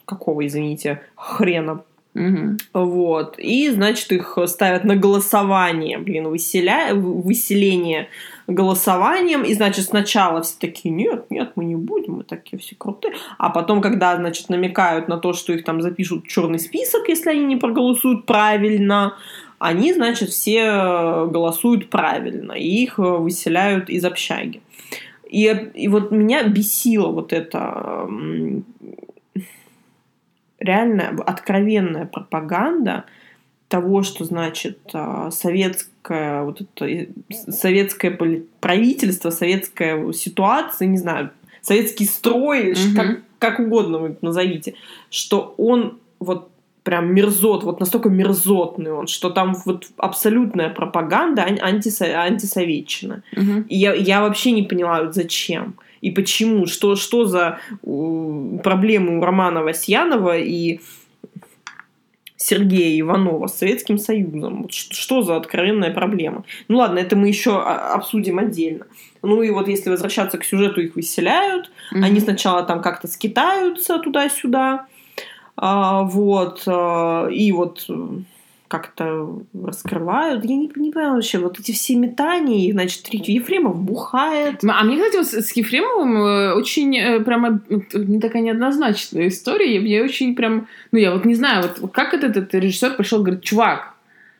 какого, 0.05 0.45
извините, 0.45 1.01
хрена 1.15 1.83
Угу. 2.15 2.57
Вот. 2.73 3.37
И, 3.37 3.69
значит, 3.71 4.11
их 4.11 4.37
ставят 4.45 4.85
на 4.85 4.95
голосование, 4.95 5.97
блин, 5.97 6.29
выселя... 6.29 6.93
выселение 6.93 8.07
голосованием. 8.47 9.43
И, 9.43 9.53
значит, 9.53 9.85
сначала 9.85 10.41
все 10.41 10.55
такие, 10.59 10.93
нет, 10.93 11.25
нет, 11.29 11.53
мы 11.55 11.65
не 11.65 11.75
будем, 11.75 12.15
мы 12.15 12.23
такие 12.23 12.59
все 12.59 12.75
крутые. 12.75 13.15
А 13.37 13.49
потом, 13.49 13.81
когда, 13.81 14.15
значит, 14.15 14.49
намекают 14.49 15.07
на 15.07 15.17
то, 15.17 15.33
что 15.33 15.53
их 15.53 15.63
там 15.63 15.81
запишут 15.81 16.25
в 16.25 16.27
черный 16.27 16.59
список, 16.59 17.07
если 17.09 17.31
они 17.31 17.45
не 17.45 17.55
проголосуют 17.55 18.25
правильно, 18.25 19.15
они, 19.57 19.93
значит, 19.93 20.29
все 20.29 21.27
голосуют 21.27 21.89
правильно, 21.89 22.53
и 22.53 22.67
их 22.67 22.97
выселяют 22.97 23.89
из 23.89 24.03
общаги. 24.05 24.61
И, 25.29 25.45
и 25.73 25.87
вот 25.87 26.11
меня 26.11 26.43
бесило 26.43 27.07
вот 27.07 27.33
это 27.33 28.07
реально 30.59 31.09
откровенная 31.25 32.05
пропаганда 32.05 33.05
того, 33.67 34.03
что 34.03 34.23
значит 34.25 34.79
а, 34.93 35.31
советское 36.05 36.43
вот 36.43 36.61
это 36.61 37.07
советское 37.51 38.11
правительство, 38.59 39.29
советская 39.29 40.11
ситуация, 40.13 40.87
не 40.87 40.97
знаю, 40.97 41.31
советский 41.61 42.05
строй, 42.05 42.71
угу. 42.71 42.95
как, 42.95 43.21
как 43.39 43.59
угодно 43.59 43.99
вы 43.99 44.17
назовите, 44.21 44.75
что 45.09 45.53
он 45.57 45.99
вот 46.19 46.49
прям 46.83 47.13
мерзот, 47.13 47.63
вот 47.63 47.79
настолько 47.79 48.09
мерзотный 48.09 48.91
он, 48.91 49.07
что 49.07 49.31
там 49.31 49.55
вот 49.65 49.87
абсолютная 49.97 50.69
пропаганда 50.69 51.43
антисо, 51.43 52.05
антисоветчина. 52.21 53.23
Угу. 53.35 53.65
И 53.69 53.77
я, 53.77 53.93
я 53.93 54.21
вообще 54.21 54.51
не 54.51 54.63
поняла, 54.63 55.11
зачем 55.11 55.75
и 56.01 56.11
почему, 56.11 56.67
что, 56.67 56.95
что 56.95 57.25
за 57.25 57.57
проблемы 57.81 59.17
у 59.17 59.23
Романа 59.23 59.63
Васьянова 59.63 60.37
и 60.37 60.79
Сергея 62.37 62.99
Иванова 62.99 63.47
с 63.47 63.57
Советским 63.57 63.97
Союзом. 63.97 64.63
Вот 64.63 64.73
что 64.73 65.23
за 65.23 65.37
откровенная 65.37 65.91
проблема? 65.91 66.43
Ну 66.67 66.77
ладно, 66.77 66.99
это 66.99 67.15
мы 67.15 67.27
еще 67.27 67.61
обсудим 67.61 68.39
отдельно. 68.39 68.87
Ну 69.21 69.41
и 69.41 69.49
вот 69.49 69.67
если 69.67 69.89
возвращаться 69.89 70.37
к 70.37 70.43
сюжету, 70.43 70.81
их 70.81 70.95
выселяют. 70.95 71.71
Mm-hmm. 71.93 72.03
Они 72.03 72.19
сначала 72.19 72.63
там 72.63 72.81
как-то 72.81 73.07
скитаются 73.07 73.99
туда-сюда. 73.99 74.87
А, 75.55 76.03
вот. 76.03 76.63
А, 76.67 77.27
и 77.27 77.51
вот 77.51 77.87
как-то 78.79 79.41
раскрывают. 79.53 80.43
Я 80.45 80.55
не, 80.55 80.67
не 80.75 80.91
понимаю 80.91 81.15
вообще, 81.15 81.39
вот 81.39 81.59
эти 81.59 81.71
все 81.71 81.95
метания, 81.95 82.71
значит, 82.71 83.07
Ефремов 83.07 83.77
бухает. 83.77 84.61
А 84.63 84.83
мне, 84.83 84.97
кстати, 84.97 85.17
вот 85.17 85.27
с 85.27 85.51
Ефремовым 85.51 86.17
э, 86.17 86.53
очень 86.53 86.97
э, 86.97 87.19
прямо 87.21 87.61
не 87.93 88.19
такая 88.19 88.41
неоднозначная 88.41 89.27
история. 89.27 89.77
Я 89.77 90.03
очень 90.03 90.35
прям, 90.35 90.67
ну 90.91 90.99
я 90.99 91.11
вот 91.11 91.25
не 91.25 91.35
знаю, 91.35 91.69
вот 91.79 91.91
как 91.91 92.13
этот, 92.13 92.37
этот 92.37 92.53
режиссер 92.53 92.95
пришел, 92.95 93.21
говорит, 93.21 93.43
чувак, 93.43 93.93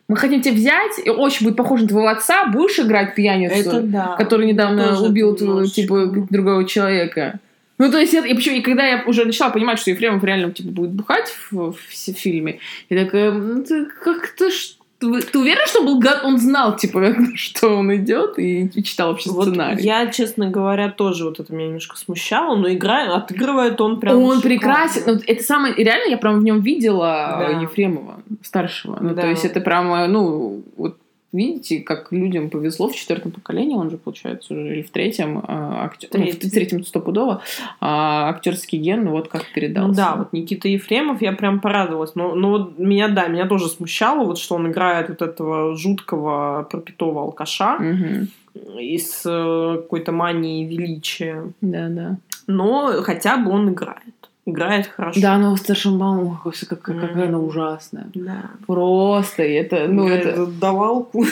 мы 0.08 0.18
хотим 0.18 0.42
тебя 0.42 0.54
взять, 0.54 1.00
и 1.04 1.10
очень 1.10 1.46
будет 1.46 1.58
похож 1.58 1.82
на 1.82 1.88
твоего 1.88 2.10
отца, 2.10 2.46
будешь 2.46 2.80
играть 2.80 3.15
пьяницу, 3.15 3.56
Это 3.56 3.82
да. 3.82 4.15
который 4.18 4.46
недавно 4.46 4.89
Тоже 4.89 5.06
убил 5.06 5.36
типа 5.36 6.27
другого 6.30 6.65
человека. 6.65 7.39
Ну, 7.77 7.91
то 7.91 7.98
есть, 8.00 8.13
это, 8.13 8.27
и, 8.27 8.34
причем, 8.34 8.53
и 8.55 8.62
когда 8.62 8.86
я 8.88 9.03
уже 9.05 9.25
начала 9.25 9.50
понимать, 9.50 9.79
что 9.79 9.91
Ефремов 9.91 10.24
реально 10.24 10.51
типа, 10.51 10.70
будет 10.72 10.91
бухать 10.91 11.27
в, 11.51 11.72
в 11.74 11.77
фи- 11.77 12.13
фильме, 12.13 12.60
я 12.89 13.03
такая, 13.05 13.32
ну, 13.32 13.63
ты 13.63 13.86
как-то... 13.86 14.50
Ты, 14.98 15.22
ты 15.24 15.39
уверен, 15.39 15.67
что 15.67 15.84
был 15.84 16.00
гад? 16.00 16.22
Он 16.24 16.38
знал, 16.38 16.77
типа, 16.77 17.13
что 17.36 17.67
он 17.75 17.94
идет, 17.98 18.39
и, 18.39 18.67
и 18.74 18.82
читал 18.84 19.10
вообще 19.10 19.29
Вот 19.29 19.48
сценарий. 19.50 19.84
я, 19.84 20.08
честно 20.08 20.50
говоря, 20.50 20.89
тоже 20.89 21.25
вот 21.25 21.41
это 21.41 21.53
меня 21.53 21.67
немножко 21.67 21.98
смущало, 21.98 22.55
но 22.55 22.72
играет, 22.72 23.12
отыгрывает 23.12 23.82
он 23.82 24.00
прям 24.00 24.15
он 24.24 24.38
шикарно. 24.38 24.41
прекрасен. 24.41 25.01
Ну, 25.05 25.20
это 25.27 25.44
самое... 25.44 25.75
Реально, 25.75 26.10
я 26.12 26.17
прям 26.17 26.39
в 26.39 26.44
нем 26.46 26.62
видела 26.62 27.36
Да. 27.39 27.60
Ефремова, 27.62 28.22
старшего. 28.41 28.98
Ну, 29.01 29.10
Да. 29.13 29.24
то 29.24 29.27
есть, 29.27 29.44
это 29.44 29.60
прям, 29.60 30.12
ну, 30.13 30.63
вот 30.77 30.98
видите, 31.36 31.80
как 31.82 32.12
людям 32.12 32.50
повезло 32.50 32.88
в 32.88 32.96
четвертом 32.96 33.32
поколении, 33.32 33.75
он 33.75 33.89
же, 33.89 33.98
получается, 33.98 34.54
уже 34.54 34.75
или 34.75 34.82
в 34.82 34.89
третьем, 34.89 35.44
а, 35.48 35.86
актер, 35.86 36.10
ну, 36.13 36.25
в 36.25 36.36
третьем 36.51 36.84
стопудово, 36.84 37.42
а, 37.80 38.30
актерский 38.30 38.80
ген 38.80 39.10
вот 39.10 39.27
как 39.27 39.46
передался. 39.54 39.88
Ну 39.89 39.94
да, 39.96 40.15
вот 40.15 40.34
Никита 40.34 40.68
Ефремов, 40.68 41.22
я 41.22 41.32
прям 41.34 41.60
порадовалась. 41.60 42.15
Но, 42.15 42.36
но 42.36 42.50
вот 42.50 42.80
меня, 42.80 43.08
да, 43.10 43.27
меня 43.27 43.48
тоже 43.48 43.68
смущало, 43.68 44.25
вот 44.25 44.38
что 44.38 44.56
он 44.56 44.72
играет 44.72 45.10
вот 45.10 45.22
этого 45.22 45.75
жуткого 45.75 46.68
пропитого 46.70 47.22
алкаша 47.22 47.77
Мгм. 47.80 48.27
из 48.80 49.24
э, 49.25 49.77
какой-то 49.82 50.12
мании 50.12 50.65
величия. 50.65 51.51
Да, 51.62 51.88
да. 51.89 52.18
Но 52.48 53.01
хотя 53.01 53.38
бы 53.38 53.51
он 53.51 53.74
играет. 53.74 54.14
Играет 54.47 54.87
хорошо. 54.87 55.19
Да, 55.21 55.37
но 55.37 55.55
старшим 55.55 55.97
господи, 55.97 56.67
как, 56.67 56.81
как- 56.81 56.99
какая 57.01 57.27
она 57.27 57.39
ужасная. 57.39 58.07
Да. 58.13 58.51
Просто 58.67 59.41
это, 59.43 59.87
ну, 59.87 60.05
Играет 60.07 60.25
это... 60.27 60.45
давалку. 60.45 61.25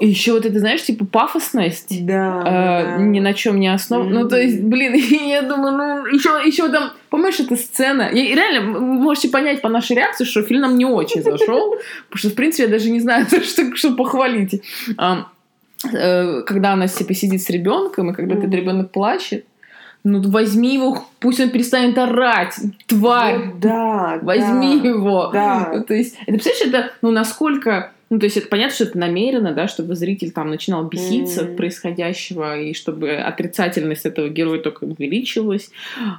Еще 0.00 0.32
вот 0.32 0.46
это, 0.46 0.58
знаешь, 0.58 0.82
типа 0.82 1.04
пафосность. 1.04 2.06
Да. 2.06 2.96
э, 2.98 3.02
ни 3.02 3.20
на 3.20 3.34
чем 3.34 3.60
не 3.60 3.68
основан. 3.68 4.10
Ну, 4.10 4.28
то 4.28 4.40
есть, 4.40 4.62
блин, 4.62 4.94
я 5.28 5.42
думаю, 5.42 5.76
ну, 5.76 6.06
еще, 6.06 6.30
еще 6.46 6.68
там, 6.70 6.92
помнишь, 7.10 7.38
эта 7.40 7.56
сцена. 7.56 8.08
Я, 8.12 8.34
реально, 8.34 8.70
вы 8.72 8.80
можете 8.80 9.28
понять 9.28 9.60
по 9.60 9.68
нашей 9.68 9.96
реакции, 9.96 10.24
что 10.24 10.42
фильм 10.42 10.60
нам 10.62 10.78
не 10.78 10.86
очень 10.86 11.22
зашел, 11.22 11.74
потому 12.08 12.18
что, 12.18 12.28
в 12.30 12.34
принципе, 12.34 12.64
я 12.64 12.68
даже 12.70 12.90
не 12.90 13.00
знаю, 13.00 13.26
что, 13.44 13.76
что 13.76 13.92
похвалить. 13.94 14.62
А, 14.96 15.26
э, 15.92 16.42
Когда 16.46 16.72
она 16.72 16.86
типа 16.88 17.12
сидит 17.14 17.42
с 17.42 17.50
ребенком, 17.50 18.10
и 18.10 18.14
когда 18.14 18.34
этот 18.34 18.46
Мгм. 18.48 18.56
ребенок 18.56 18.90
плачет, 18.92 19.44
ну 20.04 20.22
возьми 20.30 20.74
его, 20.74 21.04
пусть 21.18 21.40
он 21.40 21.50
перестанет 21.50 21.96
орать, 21.98 22.56
тварь, 22.86 23.38
Вот 23.46 23.60
Да. 23.60 24.18
возьми 24.22 24.80
да. 24.80 24.88
его. 24.88 25.30
Да. 25.32 25.70
Ну, 25.74 25.84
То 25.88 25.94
есть, 25.94 26.14
это, 26.22 26.32
представляешь, 26.32 26.66
это, 26.66 26.92
ну, 27.02 27.10
насколько... 27.10 27.92
Ну, 28.12 28.18
то 28.18 28.24
есть, 28.24 28.36
это 28.38 28.48
понятно, 28.48 28.74
что 28.74 28.84
это 28.84 28.98
намеренно, 28.98 29.52
да, 29.52 29.68
чтобы 29.68 29.94
зритель 29.94 30.32
там 30.32 30.50
начинал 30.50 30.82
беситься 30.84 31.42
Мгм. 31.42 31.50
от 31.52 31.56
происходящего, 31.56 32.58
и 32.58 32.72
чтобы 32.74 33.12
отрицательность 33.12 34.04
этого 34.04 34.28
героя 34.28 34.58
только 34.58 34.82
увеличилась. 34.82 35.70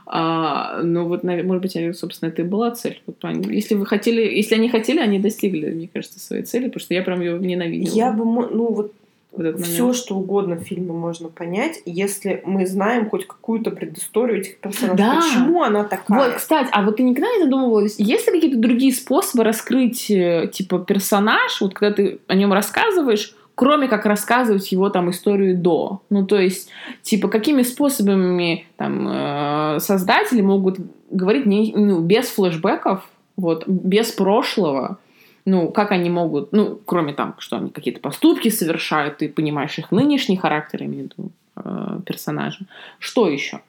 А, 0.05 0.81
ну, 0.83 1.05
вот, 1.07 1.23
может 1.23 1.61
быть, 1.61 1.97
собственно, 1.97 2.29
это 2.29 2.43
и 2.43 2.45
была 2.45 2.71
цель. 2.71 3.01
Вот 3.07 3.17
они- 3.23 3.53
если 3.53 3.75
вы 3.75 3.85
хотели... 3.85 4.21
Если 4.21 4.55
они 4.55 4.69
хотели, 4.69 4.99
они 4.99 5.19
достигли, 5.19 5.69
мне 5.71 5.89
кажется, 5.93 6.19
своей 6.19 6.43
цели, 6.43 6.67
потому 6.67 6.79
что 6.79 6.93
я 6.93 7.01
прям 7.01 7.19
ее 7.19 7.37
ненавидела. 7.37 7.93
Я 7.93 8.11
бы, 8.13 8.23
ну 8.25 8.71
вот 8.71 8.93
в 9.31 9.39
этот 9.39 9.53
момент. 9.53 9.73
все, 9.73 9.93
что 9.93 10.15
угодно 10.15 10.55
в 10.55 10.63
фильме 10.63 10.91
можно 10.91 11.29
понять, 11.29 11.81
если 11.85 12.41
мы 12.45 12.65
знаем 12.65 13.09
хоть 13.09 13.27
какую-то 13.27 13.71
предысторию 13.71 14.39
этих 14.39 14.57
персонажей. 14.57 14.97
Да. 14.97 15.21
Почему 15.21 15.63
она 15.63 15.83
такая? 15.85 16.19
Вот, 16.19 16.37
кстати, 16.37 16.69
а 16.71 16.83
вот 16.83 16.97
ты 16.97 17.03
никогда 17.03 17.29
не 17.31 17.43
задумывалась, 17.43 17.95
есть 17.97 18.27
ли 18.27 18.33
какие-то 18.33 18.59
другие 18.59 18.93
способы 18.93 19.43
раскрыть, 19.43 20.11
э, 20.11 20.49
типа, 20.51 20.79
персонаж, 20.79 21.61
вот 21.61 21.73
когда 21.73 21.95
ты 21.95 22.19
о 22.27 22.35
нем 22.35 22.51
рассказываешь, 22.51 23.35
кроме 23.55 23.87
как 23.87 24.05
рассказывать 24.05 24.69
его 24.71 24.89
там 24.89 25.11
историю 25.11 25.57
до? 25.57 26.01
Ну, 26.09 26.25
то 26.25 26.39
есть, 26.39 26.69
типа, 27.01 27.29
какими 27.29 27.61
способами 27.61 28.65
там 28.75 29.07
э, 29.07 29.79
создатели 29.79 30.41
могут 30.41 30.77
говорить 31.09 31.45
не, 31.45 31.73
ну, 31.75 31.99
без 31.99 32.27
флешбеков, 32.27 33.07
вот, 33.37 33.65
без 33.67 34.11
прошлого, 34.11 34.97
ну, 35.45 35.69
как 35.71 35.91
они 35.91 36.09
могут, 36.09 36.51
ну, 36.51 36.79
кроме 36.85 37.13
там, 37.13 37.35
что 37.39 37.57
они 37.57 37.69
какие-то 37.69 37.99
поступки 37.99 38.49
совершают, 38.49 39.17
ты 39.17 39.29
понимаешь 39.29 39.77
их 39.79 39.91
нынешний 39.91 40.37
характер, 40.37 40.81
я 40.81 40.85
имею 40.87 41.09
в 41.09 41.17
виду, 41.17 41.31
э, 41.55 41.99
персонажа. 42.05 42.59
Что 42.99 43.27
еще? 43.27 43.61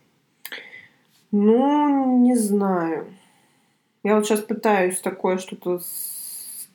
Ну, 1.30 2.18
не 2.22 2.36
знаю. 2.36 3.06
Я 4.04 4.16
вот 4.16 4.26
сейчас 4.26 4.40
пытаюсь 4.40 4.98
такое 4.98 5.38
что-то 5.38 5.80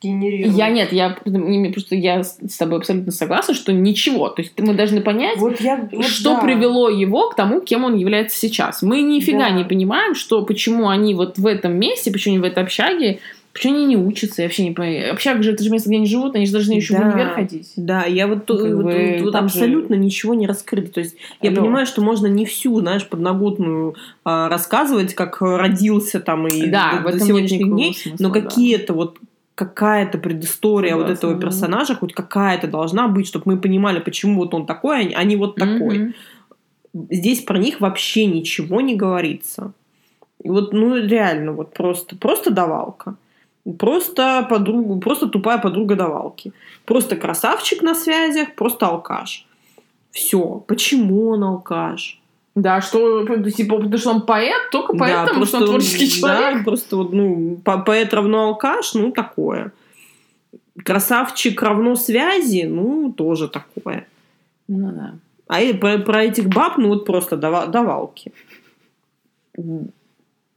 сгенерировать. 0.00 0.56
Я 0.56 0.70
нет, 0.70 0.92
я 0.92 1.10
просто 1.10 1.94
я 1.94 2.24
с 2.24 2.38
с 2.38 2.56
тобой 2.56 2.78
абсолютно 2.78 3.12
согласна, 3.12 3.54
что 3.54 3.72
ничего. 3.72 4.28
То 4.30 4.42
есть 4.42 4.58
мы 4.58 4.74
должны 4.74 5.00
понять, 5.00 5.38
Вот 5.38 5.60
я, 5.60 5.88
вот 5.92 6.06
что 6.06 6.34
да. 6.34 6.40
привело 6.40 6.88
его 6.88 7.28
к 7.30 7.36
тому, 7.36 7.60
кем 7.60 7.84
он 7.84 7.96
является 7.96 8.36
сейчас. 8.36 8.82
Мы 8.82 9.02
нифига 9.02 9.48
Да. 9.48 9.50
не 9.50 9.64
понимаем, 9.64 10.14
что 10.14 10.44
почему 10.44 10.88
они 10.88 11.14
вот 11.14 11.38
в 11.38 11.46
этом 11.46 11.78
месте, 11.78 12.10
почему 12.10 12.34
они 12.34 12.42
в 12.42 12.46
этой 12.46 12.62
общаге, 12.62 13.20
почему 13.58 13.76
они 13.76 13.86
не 13.86 13.96
учатся. 13.96 14.42
Я 14.42 14.48
вообще 14.48 14.64
не 14.64 14.70
понимаю. 14.70 15.12
Общага 15.12 15.42
же 15.42 15.52
это 15.52 15.62
же 15.62 15.70
место, 15.70 15.88
где 15.88 15.98
они 15.98 16.06
живут, 16.06 16.34
они 16.36 16.46
же 16.46 16.52
должны 16.52 16.72
еще 16.72 16.94
в 16.94 16.98
Да. 16.98 17.08
универ 17.08 17.30
ходить. 17.34 17.72
Да, 17.76 18.04
я 18.04 18.26
вот, 18.26 18.48
вот- 18.48 18.62
как 18.62 18.72
вот- 18.74 18.84
бы 18.84 19.18
вот 19.22 19.32
там 19.32 19.48
же- 19.48 19.54
абсолютно 19.58 19.94
ничего 19.94 20.34
не 20.34 20.46
раскрыто. 20.46 20.92
То 20.92 21.00
есть 21.00 21.16
я 21.42 21.50
Алло. 21.50 21.60
понимаю, 21.62 21.86
что 21.86 22.00
можно 22.00 22.26
не 22.26 22.44
всю, 22.46 22.78
знаешь, 22.80 23.06
подноготную 23.08 23.94
а, 24.24 24.48
рассказывать, 24.48 25.14
как 25.14 25.40
родился 25.42 26.20
там 26.20 26.46
и 26.46 26.66
Да, 26.66 27.00
до, 27.02 27.08
в 27.08 27.12
до 27.12 27.20
сегодняшних 27.20 27.66
дней, 27.66 27.94
смысла, 27.94 28.16
но 28.28 28.30
да. 28.34 28.40
какие-то 28.40 28.92
вот 28.94 29.18
какая-то 29.54 30.18
предыстория 30.18 30.94
вот 30.94 31.02
Согласна, 31.08 31.18
этого 31.18 31.34
да. 31.34 31.40
персонажа, 31.40 31.94
хоть 31.96 32.14
какая-то 32.14 32.68
должна 32.68 33.08
быть, 33.08 33.26
чтобы 33.26 33.44
мы 33.46 33.56
понимали, 33.58 33.98
почему 33.98 34.36
вот 34.40 34.54
он 34.54 34.66
такой, 34.66 35.08
а 35.08 35.24
не- 35.24 35.34
а 35.34 35.38
вот 35.38 35.56
такой. 35.56 36.14
Здесь 36.94 37.42
про 37.42 37.58
них 37.58 37.80
вообще 37.80 38.26
ничего 38.26 38.80
не 38.80 38.94
говорится. 38.94 39.72
И 40.42 40.48
вот, 40.48 40.72
ну, 40.72 40.96
реально, 40.96 41.52
вот 41.52 41.72
просто, 41.74 42.16
просто 42.16 42.50
давалка. 42.50 43.16
Просто 43.78 44.46
подругу, 44.48 44.98
просто 45.00 45.26
тупая 45.26 45.58
подруга 45.58 45.94
давалки. 45.94 46.52
Просто 46.84 47.16
красавчик 47.16 47.82
на 47.82 47.94
связях, 47.94 48.54
просто 48.54 48.86
алкаш. 48.86 49.46
Все. 50.10 50.64
Почему 50.66 51.28
он 51.28 51.44
алкаш? 51.44 52.20
Да, 52.54 52.80
что, 52.80 53.24
типа, 53.50 53.76
потому 53.76 53.98
что 53.98 54.10
он 54.10 54.22
поэт, 54.22 54.70
только 54.72 54.96
поэтому, 54.96 55.46
что 55.46 55.58
он 55.58 55.66
творческий 55.66 56.08
человек. 56.10 56.58
Да, 56.58 56.64
просто 56.64 56.96
вот, 56.96 57.12
ну, 57.12 57.56
по- 57.64 57.78
поэт 57.78 58.12
равно 58.14 58.48
алкаш, 58.48 58.94
ну, 58.94 59.12
такое. 59.12 59.72
Красавчик 60.84 61.62
равно 61.62 61.94
связи, 61.94 62.64
ну, 62.64 63.12
тоже 63.12 63.48
такое. 63.48 64.06
Ну 64.66 64.92
да. 64.92 65.14
А 65.46 65.60
и 65.60 65.72
про, 65.72 65.98
про 65.98 66.24
этих 66.24 66.48
баб, 66.48 66.78
ну 66.78 66.88
вот 66.88 67.04
просто 67.06 67.36
дава- 67.36 67.66
давалки. 67.66 68.32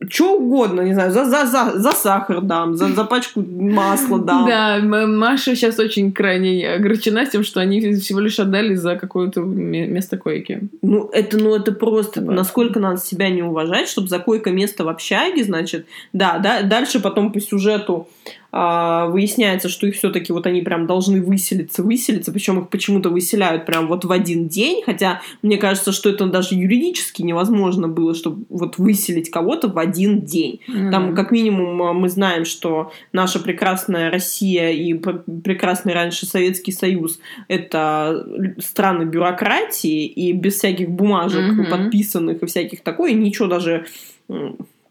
Че 0.09 0.23
угодно, 0.23 0.81
не 0.81 0.93
знаю, 0.93 1.11
за, 1.11 1.25
за, 1.25 1.45
за, 1.45 1.71
за 1.75 1.91
сахар 1.91 2.41
дам, 2.41 2.75
за, 2.75 2.87
за 2.87 3.03
пачку 3.03 3.41
масла 3.41 4.19
дам. 4.19 4.45
Да, 4.47 4.79
Маша 5.07 5.55
сейчас 5.55 5.77
очень 5.79 6.11
крайне 6.11 6.67
огорчена 6.73 7.25
тем, 7.25 7.43
что 7.43 7.59
они 7.59 7.93
всего 7.95 8.19
лишь 8.19 8.39
отдали 8.39 8.73
за 8.75 8.95
какое-то 8.95 9.41
ме- 9.41 9.85
место 9.87 10.17
койки. 10.17 10.61
Ну, 10.81 11.09
это, 11.13 11.37
ну, 11.37 11.55
это 11.55 11.71
просто 11.71 12.15
Согласна. 12.15 12.35
насколько 12.35 12.79
надо 12.79 12.99
себя 12.99 13.29
не 13.29 13.43
уважать, 13.43 13.87
чтобы 13.87 14.07
за 14.07 14.17
койко-место 14.17 14.83
в 14.85 14.89
общаге, 14.89 15.43
значит, 15.43 15.85
да, 16.13 16.39
да, 16.39 16.63
дальше 16.63 16.99
потом 16.99 17.31
по 17.31 17.39
сюжету 17.39 18.07
выясняется, 18.51 19.69
что 19.69 19.87
их 19.87 19.95
все-таки 19.95 20.33
вот 20.33 20.45
они 20.45 20.61
прям 20.61 20.85
должны 20.85 21.21
выселиться, 21.21 21.83
выселиться, 21.83 22.31
причем 22.33 22.59
их 22.59 22.69
почему-то 22.69 23.09
выселяют 23.09 23.65
прям 23.65 23.87
вот 23.87 24.03
в 24.03 24.11
один 24.11 24.47
день, 24.49 24.81
хотя 24.85 25.21
мне 25.41 25.57
кажется, 25.57 25.91
что 25.93 26.09
это 26.09 26.25
даже 26.25 26.55
юридически 26.55 27.21
невозможно 27.21 27.87
было, 27.87 28.13
чтобы 28.13 28.43
вот 28.49 28.77
выселить 28.77 29.29
кого-то 29.31 29.69
в 29.69 29.77
один 29.77 30.21
день. 30.21 30.59
Ну 30.67 30.91
Там, 30.91 31.15
как 31.15 31.31
минимум, 31.31 31.81
а, 31.81 31.93
мы 31.93 32.09
знаем, 32.09 32.43
что 32.43 32.91
наша 33.13 33.39
прекрасная 33.39 34.11
Россия 34.11 34.71
и 34.71 34.93
пр- 34.95 35.23
прекрасный 35.43 35.93
раньше 35.93 36.25
Советский 36.25 36.73
Союз— 36.73 37.19
это 37.47 38.27
страны 38.59 39.03
бюрократии, 39.05 40.05
и 40.05 40.33
без 40.33 40.55
всяких 40.55 40.89
бумажек 40.89 41.41
Мгм. 41.53 41.67
подписанных 41.69 42.43
и 42.43 42.45
всяких 42.45 42.81
такой, 42.81 43.13
ничего 43.13 43.47
даже, 43.47 43.85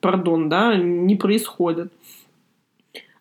пардон, 0.01 0.49
да, 0.49 0.75
не 0.77 1.17
происходит. 1.17 1.93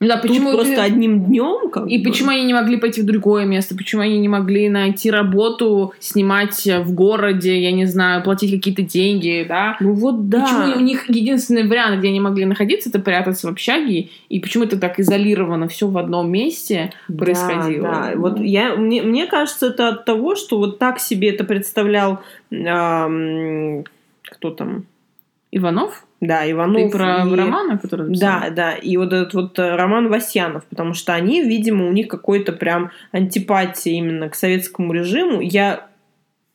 Ну 0.01 0.08
да, 0.08 0.15
почему 0.15 0.51
Тут 0.51 0.62
просто 0.62 0.75
ты- 0.75 0.82
одним 0.82 1.25
днем 1.25 1.70
как 1.70 1.89
И 1.89 1.98
бы. 1.98 2.10
почему 2.10 2.29
они 2.29 2.46
не 2.46 2.53
могли 2.53 2.77
пойти 2.77 3.01
в 3.01 3.06
другое 3.06 3.44
место? 3.44 3.75
Почему 3.75 4.01
они 4.01 4.18
не 4.18 4.29
могли 4.29 4.70
найти 4.70 5.12
работу, 5.12 5.94
снимать 6.00 6.65
в 6.65 6.94
городе, 6.94 7.60
я 7.60 7.74
не 7.74 7.86
знаю, 7.86 8.24
платить 8.24 8.50
какие-то 8.50 8.82
деньги, 8.82 9.46
да? 9.48 9.75
Ну 9.82 9.91
вот 9.91 10.29
да. 10.29 10.44
Почему 10.44 10.77
у 10.77 10.79
них 10.79 11.10
единственный 11.10 11.68
вариант, 11.68 12.00
где 12.00 12.08
они 12.08 12.22
могли 12.22 12.46
находиться, 12.46 12.88
это 12.88 13.00
прятаться 13.00 13.48
в 13.48 13.51
общаге, 13.51 14.08
и 14.29 14.39
почему 14.39 14.63
это 14.63 14.79
так 14.79 15.01
изолировано 15.01 15.68
все 15.68 15.88
в 15.88 15.98
одном 15.98 16.32
месте 16.32 16.94
происходило? 17.18 17.89
Да, 17.89 18.12
да. 18.12 18.13
Вот 18.15 18.39
я, 18.39 18.75
мне, 18.77 19.01
мне 19.01 19.25
кажется, 19.27 19.68
это 19.68 19.89
от 19.89 20.06
того, 20.06 20.36
что 20.36 20.60
вот 20.60 20.79
так 20.79 21.00
себе 21.00 21.32
это 21.32 21.44
представлял 21.44 22.20
ам, 22.53 23.84
кто 24.24 24.51
там? 24.51 24.86
Иванов? 25.51 26.06
Да, 26.22 26.50
Иванов. 26.50 26.91
Ты 26.91 26.98
про 26.98 27.25
и- 27.25 27.36
романа, 27.36 27.77
который 27.77 28.08
написал? 28.08 28.41
Да, 28.41 28.50
да, 28.50 28.74
и 28.74 28.98
вот 28.98 29.13
этот 29.13 29.34
вот 29.34 29.58
э, 29.58 29.75
Роман 29.75 30.10
Васьянов, 30.10 30.65
потому 30.65 30.94
что 30.94 31.13
они, 31.13 31.41
видимо, 31.41 31.88
у 31.88 31.91
них 31.91 32.08
какой-то 32.08 32.51
прям 32.51 32.91
антипатия 33.12 33.94
именно 33.94 34.29
к 34.29 34.36
советскому 34.36 34.94
режиму. 34.94 35.41
Я 35.41 35.88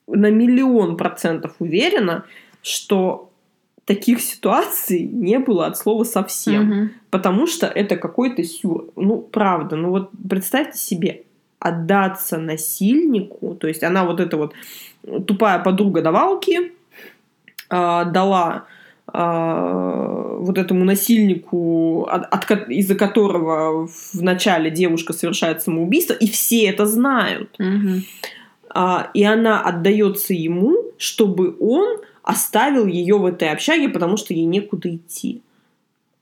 на 0.07 0.29
миллион 0.29 0.97
процентов 0.97 1.55
уверена, 1.59 2.25
что 2.61 3.31
таких 3.85 4.21
ситуаций 4.21 5.01
не 5.01 5.39
было 5.39 5.67
от 5.67 5.77
слова 5.77 6.03
совсем. 6.03 6.63
Мгм. 6.63 6.91
Потому 7.09 7.47
что 7.47 7.67
это 7.67 7.97
какой-то 7.97 8.43
сюр. 8.43 8.89
Ну, 8.95 9.21
правда, 9.21 9.75
ну 9.75 9.89
вот 9.89 10.09
представьте 10.27 10.77
себе, 10.77 11.23
отдаться 11.59 12.37
насильнику, 12.37 13.55
то 13.55 13.67
есть 13.67 13.83
она 13.83 14.05
вот 14.05 14.19
эта 14.19 14.37
вот 14.37 14.53
тупая 15.25 15.59
подруга 15.59 16.01
давалки 16.01 16.73
а, 17.69 18.05
дала 18.05 18.65
вот 19.13 20.57
этому 20.57 20.83
насильнику, 20.83 22.07
от, 22.09 22.25
от 22.33 22.69
из-за 22.69 22.95
которого 22.95 23.87
в 23.87 24.21
начале 24.21 24.71
девушка 24.71 25.13
совершает 25.13 25.61
самоубийство, 25.61 26.13
и 26.13 26.27
все 26.27 26.65
это 26.65 26.85
знают. 26.85 27.55
Мгм. 27.59 28.03
А, 28.69 29.09
и 29.13 29.23
она 29.23 29.61
отдается 29.61 30.33
ему, 30.33 30.75
чтобы 30.97 31.55
он 31.59 31.99
оставил 32.23 32.87
ее 32.87 33.17
в 33.17 33.25
этой 33.25 33.49
общаге, 33.51 33.89
потому 33.89 34.17
что 34.17 34.33
ей 34.33 34.45
некуда 34.45 34.93
идти. 34.93 35.41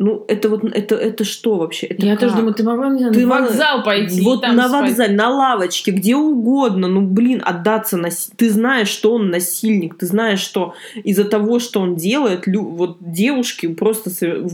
Ну, 0.04 0.26
это 0.28 0.50
вот, 0.50 0.64
это, 0.66 0.96
это 0.96 1.24
что 1.24 1.56
вообще? 1.56 1.88
Это 1.88 2.06
Я 2.06 2.12
как? 2.14 2.22
тоже 2.22 2.36
думаю, 2.36 2.54
ты 2.54 2.64
могла 2.64 2.90
не 2.90 2.98
знаю, 3.00 3.14
Ты 3.14 3.26
на 3.26 3.42
вокзал 3.42 3.84
пойти. 3.84 4.22
Вот 4.22 4.42
там 4.42 4.56
на 4.56 4.68
спать. 4.68 4.82
вокзале, 4.90 5.16
на 5.16 5.30
лавочке, 5.30 5.92
где 5.92 6.16
угодно. 6.16 6.88
Ну, 6.88 7.02
блин, 7.02 7.42
отдаться 7.46 7.98
нас... 7.98 8.30
Ты 8.36 8.50
знаешь, 8.50 8.90
что 8.90 9.14
он 9.14 9.30
насильник. 9.30 9.96
Ты 9.98 10.06
знаешь, 10.06 10.40
что 10.42 10.74
из-за 11.04 11.24
того, 11.24 11.60
что 11.60 11.80
он 11.80 11.96
делает, 11.96 12.48
лю- 12.48 12.70
вот 12.70 12.98
девушки 13.00 13.68
просто 13.68 14.10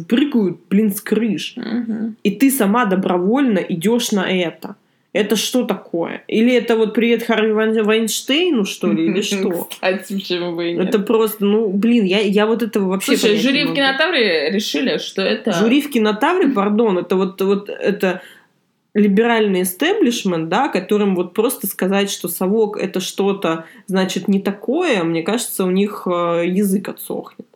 прыгают, 0.07 0.57
блин, 0.69 0.93
с 0.93 1.01
крыш. 1.01 1.53
Мгм. 1.55 2.15
И 2.23 2.31
ты 2.31 2.51
сама 2.51 2.85
добровольно 2.85 3.59
идешь 3.59 4.11
на 4.11 4.29
это. 4.29 4.75
Это 5.11 5.35
что 5.35 5.65
такое? 5.65 6.23
Или 6.27 6.53
это 6.53 6.75
вот 6.75 6.93
привет 6.93 7.23
Харви 7.23 7.51
Вайн- 7.51 7.83
Вайнштейну, 7.83 8.65
что 8.65 8.91
ли, 8.91 9.07
или 9.07 9.21
что? 9.23 9.67
Кстати, 9.69 10.13
почему 10.13 10.55
бы 10.55 10.69
и 10.69 10.73
нет. 10.73 10.89
Это 10.89 10.99
просто, 10.99 11.45
ну, 11.45 11.69
блин, 11.69 12.03
я, 12.03 12.19
я 12.19 12.45
вот 12.45 12.61
этого 12.61 12.89
вообще 12.89 13.17
Слушай, 13.17 13.37
жюри 13.37 13.65
в 13.65 13.73
кинотавре 13.73 14.51
решили, 14.51 14.97
что 14.99 15.23
это... 15.23 15.51
Жюри 15.51 15.81
в 15.81 15.89
кинотавре, 15.89 16.49
пардон, 16.49 16.99
это 16.99 17.15
вот, 17.15 17.41
вот 17.41 17.69
это 17.69 18.21
либеральный 18.93 19.63
истеблишмент, 19.63 20.49
да, 20.49 20.67
которым 20.67 21.15
вот 21.15 21.33
просто 21.33 21.65
сказать, 21.65 22.11
что 22.11 22.27
совок 22.27 22.77
это 22.77 22.99
что-то, 22.99 23.65
значит, 23.87 24.27
не 24.27 24.39
такое, 24.39 25.03
мне 25.03 25.23
кажется, 25.23 25.65
у 25.65 25.71
них 25.71 26.03
э, 26.05 26.43
язык 26.47 26.89
отсохнет. 26.89 27.47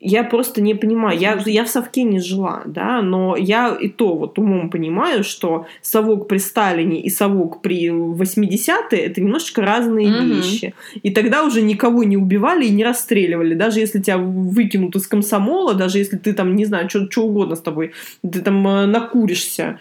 Я 0.00 0.24
просто 0.24 0.60
не 0.60 0.74
понимаю. 0.74 1.18
Я, 1.18 1.40
я 1.46 1.64
в 1.64 1.68
совке 1.68 2.02
не 2.02 2.20
жила, 2.20 2.62
да, 2.66 3.02
но 3.02 3.36
я 3.36 3.76
и 3.80 3.88
то 3.88 4.14
вот 4.14 4.38
умом 4.38 4.70
понимаю, 4.70 5.24
что 5.24 5.66
совок 5.82 6.28
при 6.28 6.38
Сталине 6.38 7.00
и 7.00 7.10
совок 7.10 7.62
при 7.62 7.88
80-е 7.88 9.00
это 9.00 9.20
немножечко 9.20 9.62
разные 9.62 10.10
Мгм. 10.10 10.26
вещи. 10.28 10.74
И 11.02 11.10
тогда 11.10 11.44
уже 11.44 11.62
никого 11.62 12.04
не 12.04 12.16
убивали 12.16 12.66
и 12.66 12.70
не 12.70 12.84
расстреливали. 12.84 13.54
Даже 13.54 13.80
если 13.80 14.00
тебя 14.00 14.18
выкинут 14.18 14.96
из 14.96 15.06
комсомола, 15.06 15.74
даже 15.74 15.98
если 15.98 16.16
ты 16.16 16.32
там, 16.32 16.56
не 16.56 16.64
знаю, 16.64 16.88
что 16.90 17.22
угодно 17.22 17.56
с 17.56 17.60
тобой, 17.60 17.92
ты 18.22 18.40
там 18.40 18.66
э, 18.66 18.86
накуришься, 18.86 19.78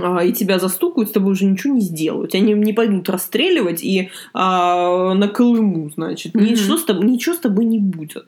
а, 0.00 0.22
и 0.24 0.32
тебя 0.32 0.58
застукают, 0.58 1.10
с 1.10 1.12
тобой 1.12 1.32
уже 1.32 1.46
ничего 1.46 1.74
не 1.74 1.80
сделают. 1.80 2.34
Они 2.34 2.52
не 2.52 2.72
пойдут 2.72 3.08
расстреливать 3.08 3.82
и 3.82 4.10
а, 4.32 5.14
на 5.14 5.28
Колыму, 5.28 5.90
значит. 5.90 6.34
Мгм. 6.34 6.44
Ничего, 6.44 6.76
с 6.76 6.84
тобой, 6.84 7.06
ничего 7.06 7.34
с 7.34 7.38
тобой 7.38 7.64
не 7.64 7.78
будет. 7.78 8.26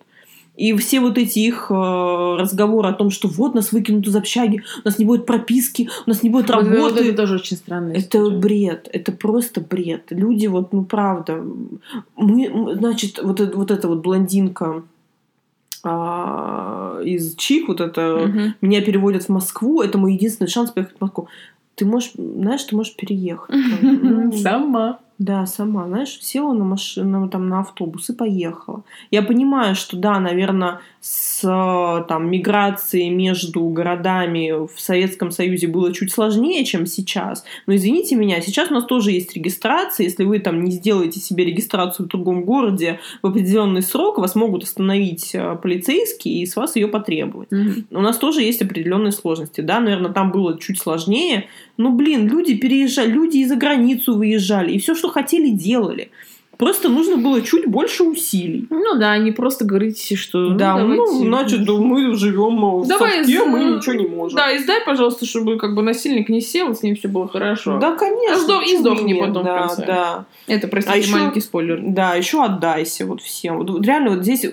И 0.56 0.74
все 0.76 1.00
вот 1.00 1.16
эти 1.16 1.38
их 1.38 1.70
э, 1.70 1.74
разговоры 1.74 2.88
о 2.88 2.92
том, 2.92 3.10
что 3.10 3.26
вот 3.26 3.54
нас 3.54 3.72
выкинут 3.72 4.06
из 4.06 4.14
общаги, 4.14 4.62
у 4.84 4.86
нас 4.86 4.98
не 4.98 5.06
будет 5.06 5.24
прописки, 5.24 5.88
у 6.06 6.10
нас 6.10 6.22
не 6.22 6.28
будет 6.28 6.50
работы. 6.50 6.78
вот 6.78 6.96
это 6.98 7.16
тоже 7.16 7.36
очень 7.36 7.56
странно. 7.56 7.92
Это 7.92 8.28
бред, 8.30 8.88
это 8.92 9.12
просто 9.12 9.62
бред. 9.62 10.06
Люди 10.10 10.46
вот, 10.46 10.74
ну 10.74 10.84
правда, 10.84 11.42
мы, 12.16 12.74
значит, 12.76 13.18
вот, 13.22 13.40
вот 13.40 13.70
эта 13.70 13.88
вот 13.88 14.02
блондинка 14.02 14.82
а, 15.84 17.00
из 17.02 17.34
Чик, 17.36 17.68
вот 17.68 17.80
это 17.80 18.54
меня 18.60 18.82
переводят 18.82 19.24
в 19.24 19.28
Москву, 19.30 19.80
это 19.80 19.96
мой 19.96 20.14
единственный 20.14 20.48
шанс 20.48 20.70
поехать 20.70 20.96
в 20.98 21.00
Москву. 21.00 21.28
Ты 21.74 21.86
можешь, 21.86 22.12
знаешь, 22.14 22.62
ты 22.64 22.76
можешь 22.76 22.94
переехать. 22.94 23.56
Ну, 23.82 24.32
Сама. 24.32 24.98
Да, 25.18 25.46
сама, 25.46 25.86
знаешь, 25.86 26.18
села 26.20 26.52
на 26.52 26.64
машину, 26.64 27.28
там, 27.28 27.48
на 27.48 27.60
автобус 27.60 28.10
и 28.10 28.14
поехала. 28.14 28.82
Я 29.10 29.22
понимаю, 29.22 29.74
что 29.74 29.96
да, 29.96 30.18
наверное, 30.18 30.80
с 31.00 31.44
э, 31.44 32.04
там, 32.08 32.30
миграцией 32.30 33.10
между 33.10 33.62
городами 33.68 34.66
в 34.66 34.80
Советском 34.80 35.30
Союзе 35.30 35.68
было 35.68 35.92
чуть 35.92 36.12
сложнее, 36.12 36.64
чем 36.64 36.86
сейчас. 36.86 37.44
Но 37.66 37.74
извините 37.74 38.16
меня, 38.16 38.40
сейчас 38.40 38.70
у 38.70 38.74
нас 38.74 38.84
тоже 38.84 39.12
есть 39.12 39.34
регистрация. 39.34 40.04
Если 40.04 40.24
вы 40.24 40.38
там 40.38 40.62
не 40.62 40.70
сделаете 40.70 41.20
себе 41.20 41.44
регистрацию 41.44 42.06
в 42.06 42.08
другом 42.08 42.44
городе 42.44 43.00
в 43.22 43.26
определенный 43.26 43.82
срок, 43.82 44.18
вас 44.18 44.34
могут 44.34 44.64
остановить 44.64 45.34
э, 45.34 45.56
полицейские 45.62 46.42
и 46.42 46.46
с 46.46 46.56
вас 46.56 46.76
ее 46.76 46.88
потребовать. 46.88 47.50
Мгм. 47.50 47.86
У 47.90 48.00
нас 48.00 48.16
тоже 48.18 48.42
есть 48.42 48.62
определенные 48.62 49.12
сложности. 49.12 49.60
Да, 49.60 49.80
наверное, 49.80 50.12
там 50.12 50.32
было 50.32 50.58
чуть 50.58 50.80
сложнее. 50.80 51.48
Но, 51.76 51.90
блин, 51.90 52.28
люди 52.28 52.54
переезжали, 52.54 53.10
люди 53.10 53.38
и 53.38 53.44
за 53.46 53.56
границу 53.56 54.16
выезжали, 54.16 54.72
и 54.72 54.78
все, 54.78 54.94
что 54.94 55.08
хотели, 55.08 55.48
делали. 55.48 56.10
Просто 56.58 56.88
нужно 56.90 57.16
было 57.16 57.40
чуть 57.40 57.66
больше 57.66 58.04
усилий. 58.04 58.66
Ну 58.70 58.94
да, 58.96 59.16
не 59.18 59.32
просто 59.32 59.64
говорите, 59.64 60.14
что... 60.14 60.50
да, 60.50 60.76
ну, 60.76 60.96
давайте. 60.96 61.24
значит, 61.26 61.64
да, 61.64 61.72
мы 61.72 62.14
живем 62.14 62.80
в 62.82 62.86
Давай 62.86 63.16
совке, 63.24 63.38
за- 63.38 63.46
мы 63.46 63.64
ничего 63.64 63.94
не 63.94 64.06
можем. 64.06 64.36
Да, 64.36 64.56
издай, 64.56 64.78
пожалуйста, 64.84 65.26
чтобы 65.26 65.56
как 65.58 65.74
бы 65.74 65.82
насильник 65.82 66.28
не 66.28 66.40
сел, 66.40 66.72
с 66.72 66.82
ним 66.82 66.94
все 66.94 67.08
было 67.08 67.26
хорошо. 67.26 67.78
Да, 67.78 67.96
конечно. 67.96 68.36
А 68.36 68.38
сдох- 68.38 68.64
и 68.64 68.76
сдохни 68.76 69.14
потом 69.14 69.42
в 69.42 69.46
да, 69.46 69.58
конце. 69.58 69.86
Да, 69.86 70.24
Это, 70.46 70.68
простите, 70.68 70.94
А 70.94 70.98
ещё- 70.98 71.12
маленький 71.16 71.40
спойлер. 71.40 71.80
да, 71.84 72.14
еще 72.14 72.44
отдайся 72.44 73.06
вот 73.06 73.22
всем. 73.22 73.56
Вот, 73.56 73.84
реально 73.84 74.10
вот 74.10 74.22
здесь 74.22 74.44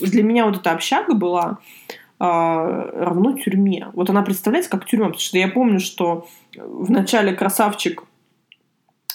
для 0.00 0.22
меня 0.24 0.46
вот 0.46 0.56
эта 0.56 0.72
общага 0.72 1.14
была 1.14 1.42
а, 1.42 1.58
равно 2.24 3.36
тюрьме. 3.36 3.88
Вот 3.94 4.08
она 4.10 4.22
представляется 4.22 4.70
как 4.70 4.86
тюрьма, 4.86 5.06
потому 5.06 5.20
что 5.20 5.38
я 5.38 5.48
помню, 5.48 5.80
что 5.80 6.28
в 6.56 6.90
начале 6.90 7.32
красавчик 7.32 8.04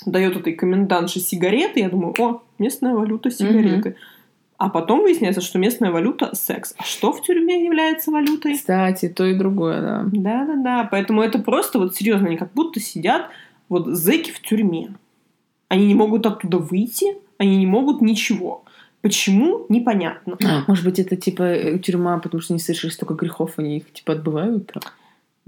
дает 0.06 0.36
этой 0.36 0.54
комендантше 0.54 1.20
сигареты, 1.20 1.80
я 1.80 1.90
думаю, 1.90 2.14
о, 2.20 2.44
местная 2.60 2.94
валюта 2.94 3.32
сигареты. 3.32 3.96
А 4.58 4.70
потом 4.70 5.02
выясняется, 5.02 5.42
что 5.42 5.60
местная 5.60 5.92
валюта– 5.92 6.32
секс. 6.34 6.74
А 6.78 6.84
что 6.84 7.12
в 7.12 7.22
тюрьме 7.22 7.64
является 7.64 8.10
валютой? 8.10 8.56
Кстати, 8.56 9.08
то 9.08 9.24
и 9.24 9.36
другое, 9.36 9.82
да. 9.82 10.04
Да-да-да, 10.12 10.88
поэтому 10.90 11.22
это 11.22 11.38
просто 11.38 11.78
вот 11.78 11.96
серьезно, 11.96 12.28
они 12.28 12.38
как 12.38 12.54
будто 12.54 12.80
сидят 12.80 13.30
вот 13.70 13.86
зэки 13.86 14.32
в 14.32 14.42
тюрьме. 14.42 14.96
Они 15.70 15.86
не 15.86 15.94
могут 15.94 16.26
оттуда 16.26 16.58
выйти, 16.58 17.06
они 17.38 17.58
не 17.58 17.68
могут 17.68 18.02
ничего. 18.02 18.66
Почему? 19.08 19.66
Непонятно. 19.70 20.38
Может 20.68 20.84
быть, 20.84 21.00
это 21.00 21.16
типа 21.16 21.44
э, 21.44 21.80
тюрьма, 21.80 22.18
потому 22.20 22.42
что 22.42 22.54
они 22.54 22.60
совершили 22.60 22.92
столько 22.92 23.14
грехов, 23.14 23.54
они 23.56 23.78
их 23.78 23.94
типа 23.94 24.14
отбывают 24.14 24.70
там? 24.74 24.84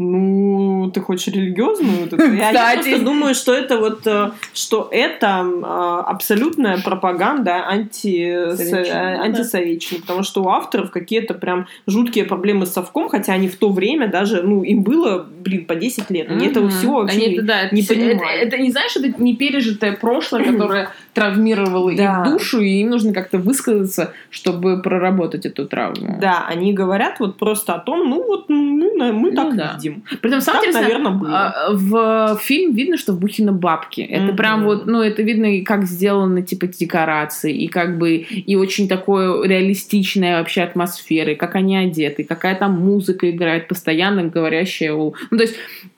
Ну, 0.02 0.90
ты 0.94 1.02
хочешь 1.02 1.28
религиозную? 1.28 2.08
Я, 2.38 2.52
я 2.52 2.74
просто 2.82 3.04
думаю, 3.04 3.36
что 3.36 3.54
это 3.54 3.78
вот, 3.78 4.08
э, 4.08 4.32
что 4.54 4.88
это 4.92 5.46
э, 5.46 6.10
абсолютная 6.10 6.78
пропаганда 6.82 7.68
анти, 7.68 8.26
э, 8.34 8.86
да. 8.90 9.22
антисоветчины, 9.24 10.00
потому 10.00 10.24
что 10.24 10.42
у 10.42 10.48
авторов 10.48 10.92
какие-то 10.92 11.34
прям 11.34 11.68
жуткие 11.86 12.24
проблемы 12.24 12.66
с 12.66 12.72
совком, 12.72 13.10
хотя 13.10 13.34
они 13.34 13.50
в 13.50 13.58
то 13.58 13.70
время 13.72 14.08
даже, 14.08 14.42
ну, 14.42 14.64
им 14.64 14.84
было, 14.84 15.26
блин, 15.44 15.66
по 15.66 15.76
10 15.76 16.10
лет. 16.12 16.32
Они 16.32 16.48
этого 16.48 16.70
всего 16.70 17.02
вообще 17.02 17.26
Они 17.26 17.40
да, 17.42 17.70
не 17.70 17.82
это, 17.82 17.94
понимают. 17.94 18.22
это, 18.22 18.56
это 18.56 18.58
не 18.58 18.72
знаешь, 18.72 18.96
это 18.96 19.22
не 19.22 19.36
пережитое 19.36 19.98
прошлое, 19.98 20.46
которое 20.46 20.90
травмировало 21.14 21.94
Да. 21.94 22.24
их 22.24 22.32
душу, 22.32 22.62
и 22.62 22.70
им 22.82 22.90
нужно 22.92 23.12
как-то 23.14 23.38
высказаться, 23.38 24.14
чтобы 24.30 24.82
проработать 24.82 25.46
эту 25.46 25.68
травму. 25.68 26.18
Да, 26.22 26.46
они 26.48 26.72
говорят 26.72 27.20
вот 27.20 27.38
просто 27.38 27.74
о 27.74 27.80
том, 27.80 28.10
ну 28.10 28.24
вот 28.26 28.48
мы, 28.48 28.94
на- 28.96 29.12
мы 29.12 29.32
Ну 29.32 29.36
так 29.36 29.56
да. 29.58 29.74
видим. 29.76 29.89
Будем. 29.90 30.04
Притом, 30.22 30.42
самое 30.42 30.62
Так, 30.62 30.70
интересное, 30.70 30.82
наверное, 31.00 31.20
было. 31.20 31.30
а, 31.56 31.74
в 31.74 32.40
фильм 32.42 32.74
видно, 32.74 32.98
что 32.98 33.14
вбухены 33.14 33.52
бабки. 33.52 34.02
Это 34.02 34.26
Мгм. 34.28 34.36
прям 34.36 34.64
вот, 34.64 34.86
ну, 34.86 35.02
это 35.02 35.22
видно, 35.22 35.58
и 35.58 35.62
как 35.62 35.86
сделаны, 35.86 36.42
типа, 36.42 36.68
декорации, 36.68 37.54
и 37.56 37.68
как 37.68 37.98
бы, 37.98 38.16
и 38.16 38.56
очень 38.56 38.88
такое 38.88 39.44
реалистичная 39.48 40.40
вообще 40.40 40.62
атмосфера, 40.62 41.32
и 41.32 41.36
как 41.36 41.56
они 41.56 41.78
одеты, 41.78 42.22
и 42.22 42.26
какая 42.26 42.56
там 42.56 42.74
музыка 42.80 43.30
играет, 43.30 43.68
постоянно 43.68 44.24
говорящая 44.24 44.94
о... 44.94 45.14
Ну, 45.32 45.38
то 45.38 45.44
есть, 45.44 45.56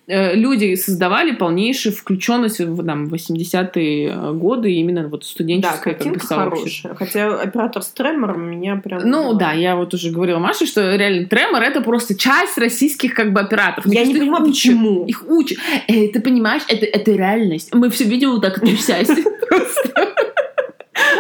люди 0.08 0.76
создавали 0.76 1.32
полнейшую 1.32 1.94
включенность 1.94 2.60
в 2.60 2.86
там, 2.86 3.06
80-е 3.06 4.34
годы, 4.34 4.72
именно 4.74 5.08
вот 5.08 5.22
Да, 5.22 5.28
студенческое 5.28 5.94
как 5.94 6.14
бы, 6.14 6.20
сообщество. 6.20 6.90
хорошая. 6.90 6.96
Хотя 6.96 7.42
оператор 7.42 7.82
с 7.82 7.90
Тремором 7.90 8.50
меня 8.52 8.76
прям... 8.78 9.02
Ну 9.08 9.34
да, 9.34 9.54
я 9.54 9.76
вот 9.76 9.94
уже 9.94 10.12
говорила 10.12 10.40
Маше, 10.40 10.66
что 10.66 10.96
реально 10.96 11.28
Тремор 11.28 11.62
это 11.62 11.82
просто 11.82 12.16
часть 12.16 12.58
российских 12.58 13.14
как 13.14 13.32
бы 13.32 13.40
операторов. 13.42 13.86
Я 13.86 14.06
не 14.06 14.14
кажется, 14.14 14.18
их 14.18 14.20
понимаю, 14.24 14.44
учат. 14.44 14.54
почему. 14.54 15.06
Их 15.06 15.24
учат. 15.30 15.58
Э, 15.88 16.08
ты 16.08 16.20
понимаешь, 16.20 16.64
это, 16.68 16.86
это 16.86 17.12
реальность. 17.12 17.74
Мы 17.74 17.90
все 17.90 18.04
видим 18.06 18.32
вот 18.32 18.42
так 18.42 18.60
счастье. 18.66 19.24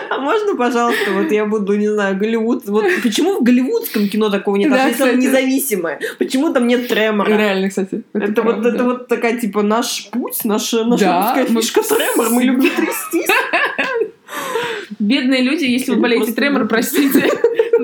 А 0.09 0.17
можно, 0.19 0.55
пожалуйста, 0.55 1.11
вот 1.11 1.31
я 1.31 1.45
буду, 1.45 1.75
не 1.75 1.87
знаю, 1.87 2.17
Голливуд... 2.17 2.65
Вот 2.65 2.85
почему 3.03 3.39
в 3.39 3.43
голливудском 3.43 4.07
кино 4.07 4.29
такого 4.29 4.55
нет? 4.55 4.69
Да, 4.69 4.89
кстати. 4.91 5.15
независимое. 5.15 5.99
Почему 6.17 6.53
там 6.53 6.67
нет 6.67 6.87
Тремора? 6.87 7.29
Реально, 7.29 7.69
кстати. 7.69 8.03
Это, 8.13 8.41
вот, 8.41 8.65
это 8.65 8.83
вот 8.83 9.07
такая, 9.07 9.39
типа, 9.39 9.61
наш 9.61 10.09
путь, 10.11 10.43
наша, 10.43 10.83
наша 10.85 11.03
Да, 11.03 11.21
русская 11.21 11.53
мы 11.53 11.61
фишка 11.61 11.81
Тремор. 11.81 12.29
Мы 12.29 12.43
любим 12.43 12.69
трястись. 12.75 13.29
Бедные 14.99 15.41
люди, 15.41 15.65
если 15.65 15.91
вы 15.91 16.01
болеете 16.01 16.33
Тремор, 16.33 16.67
простите. 16.67 17.29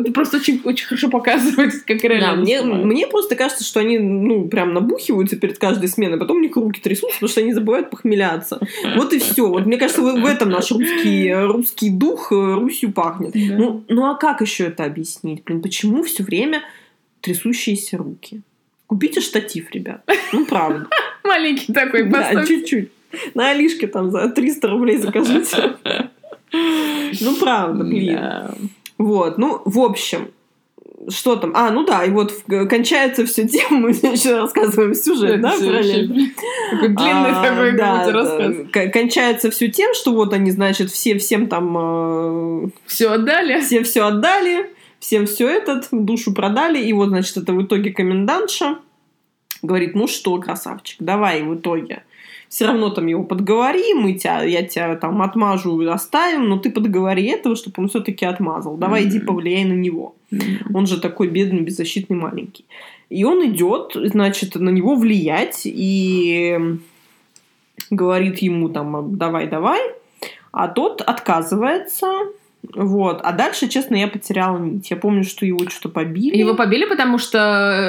Это 0.01 0.11
просто 0.11 0.37
очень, 0.37 0.61
очень 0.63 0.85
хорошо 0.85 1.09
показывает, 1.09 1.73
как 1.85 2.01
Да, 2.01 2.07
реально. 2.07 2.41
мне, 2.41 2.59
снимают. 2.59 2.85
мне 2.85 3.07
просто 3.07 3.35
кажется, 3.35 3.63
что 3.63 3.79
они, 3.79 3.99
ну, 3.99 4.47
прям 4.47 4.73
набухиваются 4.73 5.35
перед 5.35 5.57
каждой 5.57 5.89
сменой, 5.89 6.19
потом 6.19 6.37
у 6.37 6.39
них 6.39 6.55
руки 6.55 6.81
трясутся, 6.81 7.15
потому 7.15 7.29
что 7.29 7.41
они 7.41 7.53
забывают 7.53 7.89
похмеляться. 7.89 8.59
Вот 8.95 9.13
и 9.13 9.19
все. 9.19 9.47
Вот 9.47 9.65
мне 9.65 9.77
кажется, 9.77 10.01
в 10.01 10.25
этом 10.25 10.49
наш 10.49 10.71
русский, 10.71 11.33
русский 11.33 11.89
дух 11.89 12.31
э, 12.31 12.35
Русью 12.55 12.91
пахнет. 12.91 13.33
Да. 13.33 13.55
Ну, 13.57 13.83
ну 13.87 14.05
а 14.05 14.15
как 14.15 14.41
еще 14.41 14.65
это 14.65 14.83
объяснить? 14.85 15.43
Блин, 15.43 15.61
почему 15.61 16.03
все 16.03 16.23
время 16.23 16.61
трясущиеся 17.21 17.97
руки? 17.97 18.41
Купите 18.87 19.21
штатив, 19.21 19.69
ребят. 19.71 20.01
Ну, 20.31 20.45
правда. 20.45 20.87
Маленький 21.23 21.73
такой 21.73 22.09
Да, 22.09 22.45
чуть-чуть. 22.45 22.91
На 23.33 23.51
Алишке 23.51 23.87
там 23.87 24.11
за 24.11 24.29
300 24.29 24.67
рублей 24.67 24.97
закажите. 24.97 25.77
Ну, 27.21 27.35
правда, 27.35 27.83
блин. 27.83 28.17
Вот, 28.97 29.37
ну, 29.37 29.61
в 29.65 29.79
общем, 29.79 30.29
что 31.09 31.35
там? 31.35 31.51
А, 31.55 31.71
ну 31.71 31.85
да, 31.85 32.03
и 32.03 32.09
вот 32.09 32.33
кончается 32.69 33.25
все 33.25 33.47
тем, 33.47 33.75
мы 33.81 33.91
еще 33.91 34.37
рассказываем 34.37 34.93
сюжет, 34.93 35.41
да, 35.41 35.51
параллельно? 35.51 36.31
Такой 36.71 36.89
длинный 36.89 37.31
А, 37.31 37.43
такой 37.43 37.71
да, 37.73 38.11
рассказ. 38.11 38.91
Кончается 38.91 39.51
все 39.51 39.69
тем, 39.69 39.93
что 39.93 40.13
вот 40.13 40.33
они, 40.33 40.51
значит, 40.51 40.91
все 40.91 41.17
всем 41.17 41.47
там 41.47 42.71
Все 42.85 43.11
отдали. 43.11 43.61
все 43.61 43.83
все 43.83 44.05
отдали, 44.05 44.71
всем 44.99 45.27
все 45.27 45.47
этот, 45.49 45.87
душу 45.91 46.33
продали, 46.33 46.79
и 46.79 46.91
вот, 46.93 47.09
значит, 47.09 47.37
это 47.37 47.53
в 47.53 47.63
итоге 47.63 47.91
комендантша 47.91 48.79
говорит, 49.61 49.95
ну 49.95 50.07
что, 50.07 50.37
красавчик, 50.39 50.97
давай 50.99 51.41
в 51.43 51.55
итоге. 51.55 52.03
Все 52.49 52.65
равно 52.65 52.89
там 52.89 53.07
его 53.07 53.23
подговори, 53.23 53.93
мы 53.93 54.13
тебя, 54.13 54.43
я 54.43 54.63
тебя 54.63 54.95
там 54.95 55.21
отмажу, 55.21 55.79
оставим, 55.89 56.47
но 56.47 56.57
ты 56.57 56.71
подговори 56.71 57.25
этого, 57.25 57.55
чтобы 57.55 57.73
он 57.77 57.87
все-таки 57.89 58.25
отмазал. 58.25 58.77
Давай 58.77 59.03
иди 59.03 59.17
Мгм. 59.17 59.27
повлияй 59.27 59.65
на 59.65 59.73
него. 59.73 60.15
Он 60.73 60.87
же 60.87 60.99
такой 61.01 61.27
бедный, 61.27 61.61
беззащитный, 61.61 62.15
маленький. 62.17 62.65
И 63.09 63.23
он 63.25 63.45
идет, 63.45 63.91
значит, 63.95 64.55
на 64.55 64.69
него 64.69 64.95
влиять 64.95 65.61
и 65.65 66.57
говорит 67.89 68.39
ему 68.39 68.69
там, 68.69 69.17
давай, 69.17 69.47
давай, 69.47 69.79
а 70.51 70.67
тот 70.67 71.01
отказывается. 71.01 72.07
Вот. 72.75 73.21
А 73.23 73.31
дальше, 73.31 73.67
честно, 73.67 73.95
я 73.95 74.07
потеряла 74.07 74.57
нить. 74.57 74.89
Я 74.91 74.97
помню, 74.97 75.23
что 75.23 75.45
его 75.45 75.59
что-то 75.69 75.89
побили. 75.89 76.35
Его 76.37 76.53
побили, 76.53 76.85
потому 76.85 77.17
что 77.17 77.37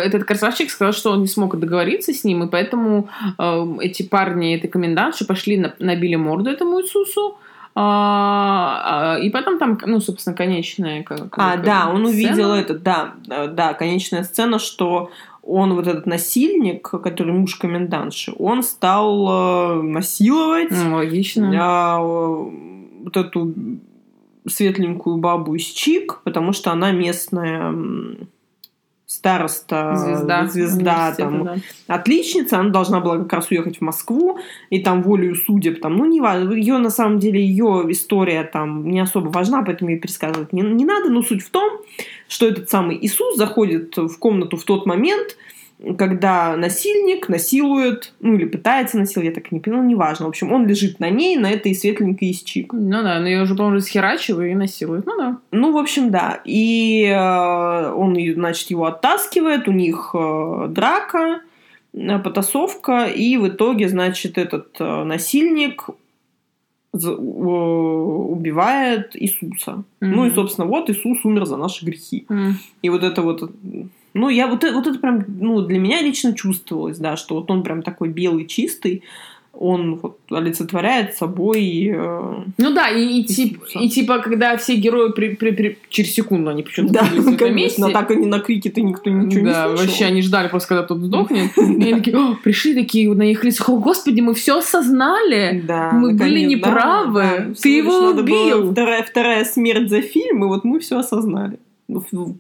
этот 0.05 0.25
красавчик 0.25 0.71
сказал, 0.71 0.93
что 0.93 1.11
он 1.11 1.21
не 1.21 1.27
смог 1.27 1.59
договориться 1.59 2.12
с 2.12 2.25
ним, 2.25 2.45
и 2.45 2.49
поэтому 2.51 3.09
э, 3.38 3.67
эти 3.81 4.03
парни, 4.03 4.57
этой 4.57 4.69
комендантши, 4.69 5.27
пошли, 5.27 5.59
на- 5.59 5.75
набили 5.79 6.17
морду 6.17 6.51
этому 6.51 6.81
Иисусу, 6.81 7.37
а, 7.75 9.14
а, 9.14 9.19
и 9.19 9.31
потом 9.31 9.59
там, 9.59 9.79
ну, 9.87 10.01
собственно, 10.01 10.35
конечная... 10.37 11.03
как- 11.03 11.29
А, 11.38 11.53
как- 11.57 11.64
да, 11.64 11.91
он 11.93 12.05
увидел 12.07 12.35
сцена. 12.35 12.55
это, 12.55 12.79
да, 12.79 13.14
да, 13.27 13.47
да, 13.47 13.75
конечная 13.75 14.25
сцена, 14.25 14.59
что 14.59 15.11
он, 15.43 15.75
вот 15.75 15.87
этот 15.87 16.05
насильник, 16.07 16.88
который 16.88 17.33
муж 17.33 17.55
комендантши, 17.55 18.33
он 18.38 18.62
стал 18.62 19.79
э, 19.79 19.83
насиловать 19.83 20.71
Ну, 20.71 20.97
логично. 20.97 21.53
а, 21.61 21.99
э, 22.01 22.51
вот 23.05 23.17
эту 23.17 23.55
светленькую 24.46 25.16
бабу 25.16 25.55
из 25.55 25.64
Чик, 25.64 26.20
потому 26.24 26.53
что 26.53 26.72
она 26.72 26.92
местная 26.92 27.74
староста, 29.09 29.96
Звезда. 29.96 30.46
звезда 30.46 31.14
там, 31.16 31.44
да. 31.44 31.57
отличница, 31.87 32.59
она 32.59 32.68
должна 32.68 33.01
была 33.01 33.16
как 33.16 33.33
раз 33.33 33.51
уехать 33.51 33.79
в 33.79 33.81
Москву, 33.81 34.38
и 34.68 34.81
там 34.81 35.03
волею 35.03 35.35
судеб, 35.35 35.81
там, 35.81 35.96
ну, 35.96 36.05
не 36.05 36.20
важно, 36.20 36.53
ее, 36.53 36.77
на 36.77 36.90
самом 36.90 37.18
деле, 37.18 37.40
ее 37.40 37.87
история 37.88 38.44
там 38.44 38.87
не 38.87 39.01
особо 39.01 39.29
важна, 39.29 39.62
поэтому 39.62 39.90
ее 39.90 39.98
пересказывать 39.98 40.53
не, 40.53 40.61
не 40.61 40.85
надо, 40.85 41.09
но 41.09 41.22
суть 41.22 41.42
в 41.42 41.48
том, 41.48 41.81
что 42.29 42.46
этот 42.46 42.68
самый 42.68 42.98
Иисус 43.01 43.38
заходит 43.38 43.96
в 43.96 44.18
комнату 44.18 44.59
в 44.59 44.64
тот 44.64 44.85
момент, 44.85 45.38
когда 45.97 46.57
насильник 46.57 47.29
насилует, 47.29 48.12
ну, 48.21 48.35
или 48.35 48.47
пытается 48.47 48.99
насиловать, 48.99 49.37
я 49.37 49.41
так 49.41 49.53
не 49.53 49.61
поняла, 49.61 49.85
неважно, 49.85 50.27
в 50.27 50.31
общем, 50.31 50.53
он 50.53 50.67
лежит 50.67 50.99
на 50.99 51.09
ней, 51.09 51.37
на 51.37 51.51
этой 51.51 51.75
светленькой 51.75 52.31
из 52.31 52.43
чик. 52.43 52.73
Ну 52.73 53.03
да, 53.03 53.21
но 53.21 53.29
ее 53.29 53.43
уже, 53.43 53.55
по-моему, 53.55 53.81
схерачивают 53.81 54.51
и 54.51 54.57
насилуют. 54.57 55.07
Ну 55.07 55.17
да. 55.17 55.38
Ну, 55.53 55.73
в 55.73 55.79
общем, 55.79 56.11
да. 56.11 56.41
И 56.45 57.05
э, 57.05 57.93
он, 57.93 58.17
значит, 58.35 58.71
его 58.71 58.87
оттаскивает, 58.87 59.69
у 59.69 59.73
них 59.73 60.11
э, 60.14 60.67
драка, 60.69 61.43
э, 61.93 62.19
потасовка, 62.19 63.07
и 63.07 63.37
в 63.37 63.47
итоге, 63.47 63.88
значит, 63.88 64.37
этот 64.37 64.77
э, 64.81 65.05
насильник 65.05 65.91
э, 66.93 67.09
убивает 67.09 69.14
Иисуса. 69.14 69.85
Ну 70.01 70.27
и, 70.27 70.33
собственно, 70.33 70.67
вот 70.67 70.91
Иисус 70.91 71.25
умер 71.25 71.47
за 71.47 71.57
наши 71.57 71.85
грехи. 71.85 72.27
М. 72.29 72.57
И 72.83 72.91
вот 72.91 73.05
это 73.05 73.23
вот, 73.23 73.49
ну, 74.14 74.29
я 74.29 74.47
вот, 74.47 74.64
э- 74.64 74.73
вот 74.73 74.87
это 74.87 74.99
прям, 74.99 75.25
ну, 75.40 75.61
для 75.62 75.79
меня 75.79 76.01
лично 76.03 76.35
чувствовалось, 76.35 76.99
да, 76.99 77.16
что 77.16 77.37
вот 77.37 77.51
он 77.51 77.62
прям 77.62 77.83
такой 77.83 78.09
белый, 78.09 78.47
чистый, 78.47 79.03
он 79.61 79.97
вот 79.97 80.18
олицетворяет 80.31 81.16
собой... 81.16 81.90
э, 81.92 82.35
Ну 82.59 82.73
да, 82.73 82.90
и, 82.90 83.21
и, 83.21 83.25
тип- 83.25 83.61
и 83.75 83.88
типа, 83.88 84.21
когда 84.21 84.57
все 84.57 84.77
герои 84.77 85.11
при- 85.11 85.35
при- 85.35 85.51
при- 85.51 85.79
через 85.88 86.14
секунду 86.14 86.51
они 86.51 86.62
почему-то 86.62 86.94
Да, 86.94 87.01
этом 87.09 87.37
конечно, 87.37 87.87
месте. 87.87 87.92
так 87.92 88.11
они 88.12 88.27
на 88.27 88.38
крики-то 88.38 88.81
никто 88.81 89.11
ничего 89.11 89.47
да, 89.47 89.62
не 89.64 89.68
слышал. 89.71 89.87
вообще 89.87 90.05
они 90.05 90.23
ждали 90.23 90.47
просто, 90.47 90.68
когда 90.68 90.83
тот 90.85 90.99
сдохнет. 90.99 91.51
И 91.59 91.61
они 91.61 91.94
такие, 91.94 92.16
«О, 92.16 92.37
пришли 92.37 92.73
такие 92.75 93.12
на 93.12 93.23
их 93.29 93.42
лицах, 93.42 93.68
о, 93.68 93.79
господи, 93.79 94.21
мы 94.21 94.35
все 94.35 94.59
осознали. 94.59 95.61
Да, 95.66 95.90
Мы 95.92 96.12
были 96.14 96.42
да, 96.42 96.47
неправы. 96.51 97.23
да. 97.49 97.55
Ты 97.61 97.68
его 97.71 98.11
убил. 98.11 98.71
Вторая 98.73 99.44
смерть 99.44 99.90
за 99.90 100.03
фильм, 100.03 100.44
и 100.44 100.47
вот 100.47 100.62
мы 100.62 100.79
все 100.79 100.99
осознали. 100.99 101.59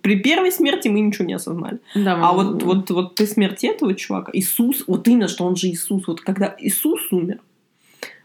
При 0.02 0.16
первой 0.20 0.52
смерти 0.52 0.88
мы 0.88 1.00
ничего 1.00 1.24
не 1.24 1.32
осознали. 1.34 1.78
Да, 1.94 2.14
А 2.22 2.32
мы- 2.34 2.52
вот, 2.52 2.62
вот, 2.62 2.90
вот 2.90 3.14
при 3.14 3.24
смерти 3.24 3.66
этого 3.66 3.94
чувака, 3.94 4.30
Иисус, 4.34 4.84
вот 4.86 5.08
именно, 5.08 5.26
что 5.28 5.44
он 5.46 5.56
же 5.56 5.68
Иисус, 5.68 6.06
вот 6.06 6.20
когда 6.20 6.54
Иисус 6.58 7.00
умер, 7.10 7.40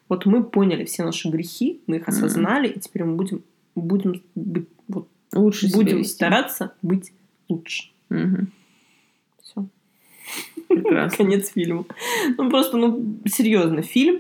вот 0.09 0.25
мы 0.25 0.43
поняли 0.43 0.83
все 0.83 1.03
наши 1.03 1.29
грехи, 1.29 1.79
мы 1.88 1.95
их 1.97 2.07
осознали, 2.09 2.67
и 2.67 2.79
теперь 2.79 3.05
мы 3.05 3.15
будем, 3.15 3.41
будем, 3.75 4.21
быть- 4.36 4.67
вот, 4.89 5.07
лучше 5.33 5.67
будем 5.71 6.03
стараться 6.03 6.73
быть 6.81 7.13
лучше. 7.47 7.89
Мгм. 8.09 8.51
Все. 9.41 9.65
Конец 11.17 11.51
фильма. 11.53 11.86
Ну, 12.38 12.49
просто, 12.49 12.77
ну, 12.77 13.17
серьезно, 13.25 13.81
фильм 13.81 14.19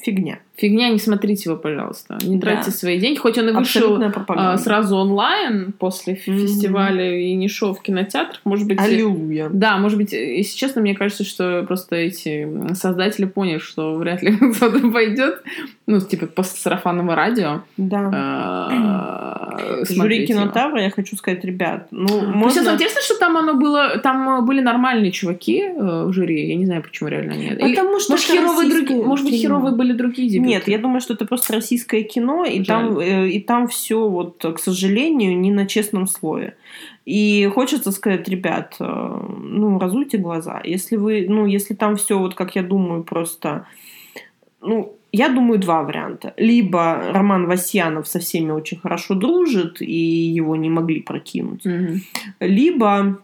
фигня. 0.00 0.38
Фигня, 0.60 0.90
не 0.90 0.98
смотрите 0.98 1.48
его, 1.48 1.56
пожалуйста. 1.58 2.18
Не 2.22 2.36
Да. 2.36 2.42
тратьте 2.48 2.70
свои 2.70 2.98
деньги. 3.00 3.18
Хоть 3.18 3.38
он 3.38 3.48
и 3.48 3.52
вышел 3.52 3.98
а, 4.28 4.58
сразу 4.58 4.96
онлайн 4.96 5.72
после 5.78 6.12
Мгм. 6.26 6.38
фестиваля 6.38 7.18
и 7.18 7.34
не 7.34 7.48
шел 7.48 7.72
в 7.74 7.80
кинотеатрах. 7.80 8.40
Может 8.44 8.66
быть, 8.68 8.78
Аллилуйя. 8.78 9.48
Да, 9.50 9.78
может 9.78 9.96
быть, 9.96 10.12
если 10.12 10.56
честно, 10.56 10.82
мне 10.82 10.94
кажется, 10.94 11.24
что 11.24 11.64
просто 11.66 11.96
эти 11.96 12.74
создатели 12.74 13.24
поняли, 13.24 13.58
что 13.58 13.94
вряд 13.94 14.22
ли 14.22 14.36
кто-то 14.54 14.90
пойдет, 14.90 15.42
ну, 15.86 16.00
типа, 16.00 16.26
после 16.26 16.58
сарафанного 16.60 17.14
радио. 17.14 17.62
Да. 17.76 18.68
э, 19.58 19.84
Жюри 19.88 20.26
кинотавра, 20.26 20.82
я 20.82 20.90
хочу 20.90 21.16
сказать, 21.16 21.44
ребят, 21.44 21.88
ну, 21.90 22.06
Ну, 22.08 22.50
сейчас 22.50 22.64
можно... 22.64 22.74
интересно, 22.74 23.00
что 23.02 23.18
там 23.18 23.36
оно 23.36 23.54
было, 23.54 23.98
там 23.98 24.28
э, 24.28 24.42
были 24.42 24.60
нормальные 24.60 25.10
чуваки 25.10 25.62
э, 25.62 26.04
в 26.06 26.12
жюри. 26.12 26.48
Я 26.48 26.56
не 26.56 26.66
знаю, 26.66 26.82
почему 26.82 27.08
реально 27.08 27.32
нет. 27.32 27.58
Потому 27.60 27.98
что 28.00 28.12
может, 28.12 28.26
херовые 28.26 28.68
другие, 28.70 29.02
может 29.02 29.24
быть, 29.24 29.40
херовые 29.40 29.74
были 29.74 29.92
другие 29.92 30.28
дебюты. 30.28 30.49
Нет, 30.50 30.68
я 30.68 30.78
думаю, 30.78 31.00
что 31.00 31.14
это 31.14 31.26
просто 31.26 31.54
российское 31.54 32.02
кино, 32.02 32.44
и 32.44 32.64
там, 32.64 32.98
э, 32.98 33.28
и 33.28 33.40
там 33.40 33.68
все, 33.68 34.08
вот, 34.08 34.42
к 34.42 34.58
сожалению, 34.58 35.38
не 35.38 35.50
на 35.50 35.66
честном 35.66 36.06
слове. 36.06 36.56
И 37.06 37.48
хочется 37.54 37.92
сказать, 37.92 38.28
ребят, 38.28 38.76
э, 38.80 38.84
ну, 38.84 39.78
разуйте 39.78 40.18
глаза. 40.18 40.60
Если 40.64 40.96
вы, 40.96 41.26
ну, 41.28 41.46
если 41.46 41.74
там 41.74 41.96
все, 41.96 42.18
вот 42.18 42.34
как 42.34 42.56
я 42.56 42.62
думаю, 42.62 43.02
просто, 43.04 43.66
ну, 44.60 44.96
я 45.12 45.28
думаю, 45.28 45.58
два 45.58 45.82
варианта. 45.82 46.34
Либо 46.36 47.02
Роман 47.12 47.46
Васьянов 47.46 48.06
со 48.06 48.18
всеми 48.18 48.52
очень 48.52 48.78
хорошо 48.78 49.14
дружит, 49.14 49.82
и 49.82 49.92
его 50.36 50.56
не 50.56 50.70
могли 50.70 51.00
прокинуть. 51.00 51.64
Мгм. 51.64 52.00
Либо 52.40 53.18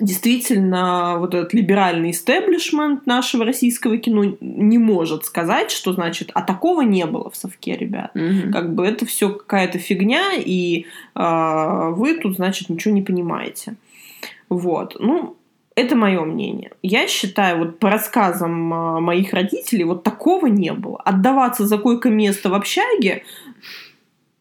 действительно 0.00 1.16
вот 1.18 1.34
этот 1.34 1.54
либеральный 1.54 2.10
истеблишмент 2.10 3.06
нашего 3.06 3.44
российского 3.44 3.96
кино 3.96 4.36
не 4.40 4.78
может 4.78 5.24
сказать, 5.24 5.70
что 5.70 5.92
значит, 5.92 6.30
а 6.34 6.42
такого 6.42 6.82
не 6.82 7.06
было 7.06 7.30
в 7.30 7.36
совке, 7.36 7.76
ребят. 7.76 8.10
Мгм. 8.14 8.52
Как 8.52 8.74
бы 8.74 8.86
это 8.86 9.06
все 9.06 9.30
какая-то 9.30 9.78
фигня, 9.78 10.32
и 10.36 10.86
а, 11.14 11.90
вы 11.90 12.14
тут, 12.14 12.36
значит, 12.36 12.68
ничего 12.68 12.94
не 12.94 13.02
понимаете. 13.02 13.76
Вот. 14.50 14.96
Ну, 14.98 15.36
это 15.74 15.96
мое 15.96 16.20
мнение. 16.22 16.72
Я 16.82 17.06
считаю, 17.08 17.58
вот 17.58 17.78
по 17.78 17.90
рассказам 17.90 18.72
а, 18.74 19.00
моих 19.00 19.32
родителей, 19.32 19.84
вот 19.84 20.02
такого 20.02 20.46
не 20.46 20.72
было. 20.72 21.00
Отдаваться 21.00 21.66
за 21.66 21.78
койко-место 21.78 22.50
в 22.50 22.54
общаге, 22.54 23.22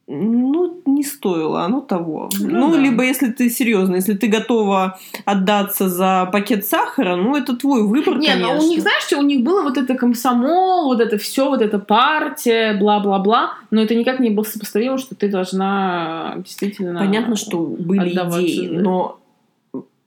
ну, 0.10 0.82
не 0.86 1.04
стоило 1.04 1.64
оно 1.64 1.82
того. 1.82 2.30
Ну 2.40 2.48
Ну, 2.48 2.72
да. 2.72 2.80
либо 2.80 3.04
если 3.04 3.30
ты 3.30 3.50
серьезно, 3.50 3.96
если 3.96 4.14
ты 4.14 4.28
готова 4.28 4.98
отдаться 5.26 5.90
за 5.90 6.30
пакет 6.32 6.66
сахара, 6.66 7.18
ну, 7.18 7.36
это 7.36 7.58
твой 7.58 7.84
выбор, 7.84 8.18
Не, 8.18 8.28
конечно. 8.28 8.54
ну 8.54 8.66
у 8.66 8.70
них, 8.70 8.82
знаешь, 8.82 9.04
что 9.04 9.18
у 9.18 9.22
них 9.22 9.44
было 9.44 9.64
вот 9.64 9.78
это 9.78 9.96
комсомол, 9.96 10.86
вот 10.86 11.02
это 11.02 11.18
все, 11.18 11.50
вот 11.50 11.62
эта 11.62 11.78
партия, 11.78 12.74
бла-бла-бла, 12.80 13.56
но 13.70 13.82
это 13.82 13.96
никак 13.96 14.22
не 14.22 14.30
было 14.30 14.46
сопоставимо, 14.46 14.98
что 14.98 15.14
ты 15.14 15.30
должна 15.30 16.36
действительно... 16.38 17.00
Понятно, 17.00 17.36
что 17.36 17.60
были 17.60 18.12
идеи, 18.12 18.68
но, 18.68 19.20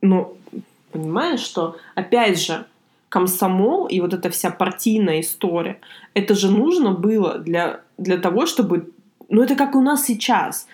но 0.01 0.33
понимаешь, 0.93 1.41
что 1.41 1.77
опять 1.95 2.41
же 2.41 2.65
комсомол 3.11 3.87
и 3.87 4.01
вот 4.01 4.15
эта 4.15 4.31
вся 4.31 4.51
партийная 4.51 5.21
история, 5.21 5.79
это 6.15 6.35
же 6.35 6.51
нужно 6.51 6.93
было 6.93 7.39
для, 7.39 7.81
для 7.99 8.17
того, 8.17 8.47
чтобы... 8.47 8.89
Ну, 9.31 9.43
это 9.43 9.55
как 9.55 9.75
у 9.75 9.81
нас 9.81 10.05
сейчас. 10.05 10.67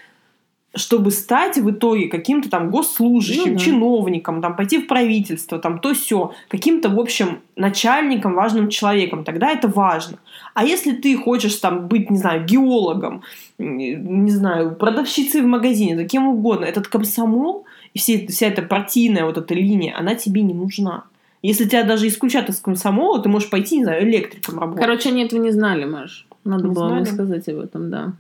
Чтобы 0.74 1.10
стать 1.10 1.56
в 1.56 1.70
итоге 1.70 2.08
каким-то 2.08 2.50
там 2.50 2.70
госслужащим, 2.70 3.52
Ну 3.52 3.58
да. 3.58 3.64
чиновником, 3.64 4.42
там, 4.42 4.56
пойти 4.56 4.78
в 4.78 4.86
правительство, 4.86 5.58
там, 5.58 5.78
то 5.78 5.94
все 5.94 6.32
каким-то, 6.48 6.90
в 6.90 7.00
общем, 7.00 7.38
начальником, 7.56 8.34
важным 8.34 8.68
человеком, 8.68 9.24
тогда 9.24 9.50
это 9.52 9.68
важно. 9.68 10.18
А 10.52 10.64
если 10.64 10.92
ты 10.92 11.16
хочешь 11.16 11.56
там 11.56 11.88
быть, 11.88 12.10
не 12.10 12.18
знаю, 12.18 12.44
геологом, 12.44 13.22
не 13.56 14.30
знаю, 14.30 14.74
продавщицей 14.74 15.40
в 15.40 15.46
магазине, 15.46 15.96
да 15.96 16.04
кем 16.04 16.28
угодно, 16.28 16.66
этот 16.66 16.88
комсомол 16.88 17.64
и 17.94 17.98
все, 17.98 18.26
вся 18.26 18.48
эта 18.48 18.60
партийная 18.60 19.24
вот 19.24 19.38
эта 19.38 19.54
линия, 19.54 19.96
она 19.98 20.14
тебе 20.14 20.42
не 20.42 20.52
нужна. 20.52 21.04
Если 21.40 21.64
тебя 21.64 21.84
даже 21.84 22.06
исключат 22.08 22.50
из 22.50 22.60
комсомола, 22.60 23.22
ты 23.22 23.30
можешь 23.30 23.48
пойти, 23.48 23.78
не 23.78 23.84
знаю, 23.84 24.02
электриком 24.04 24.58
работать. 24.58 24.84
Короче, 24.84 25.08
они 25.08 25.24
этого 25.24 25.40
не 25.40 25.52
знали, 25.52 25.84
Маш. 25.86 26.26
Надо 26.44 26.68
Не 26.68 26.74
было 26.74 26.88
мне 26.88 27.04
знали? 27.04 27.14
сказать 27.14 27.48
об 27.48 27.60
этом, 27.60 27.90
да. 27.90 28.12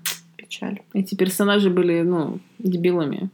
Печаль. 0.46 0.80
Эти 0.92 1.14
персонажи 1.14 1.70
были, 1.70 2.02
ну, 2.02 2.38
дебилами. 2.58 3.30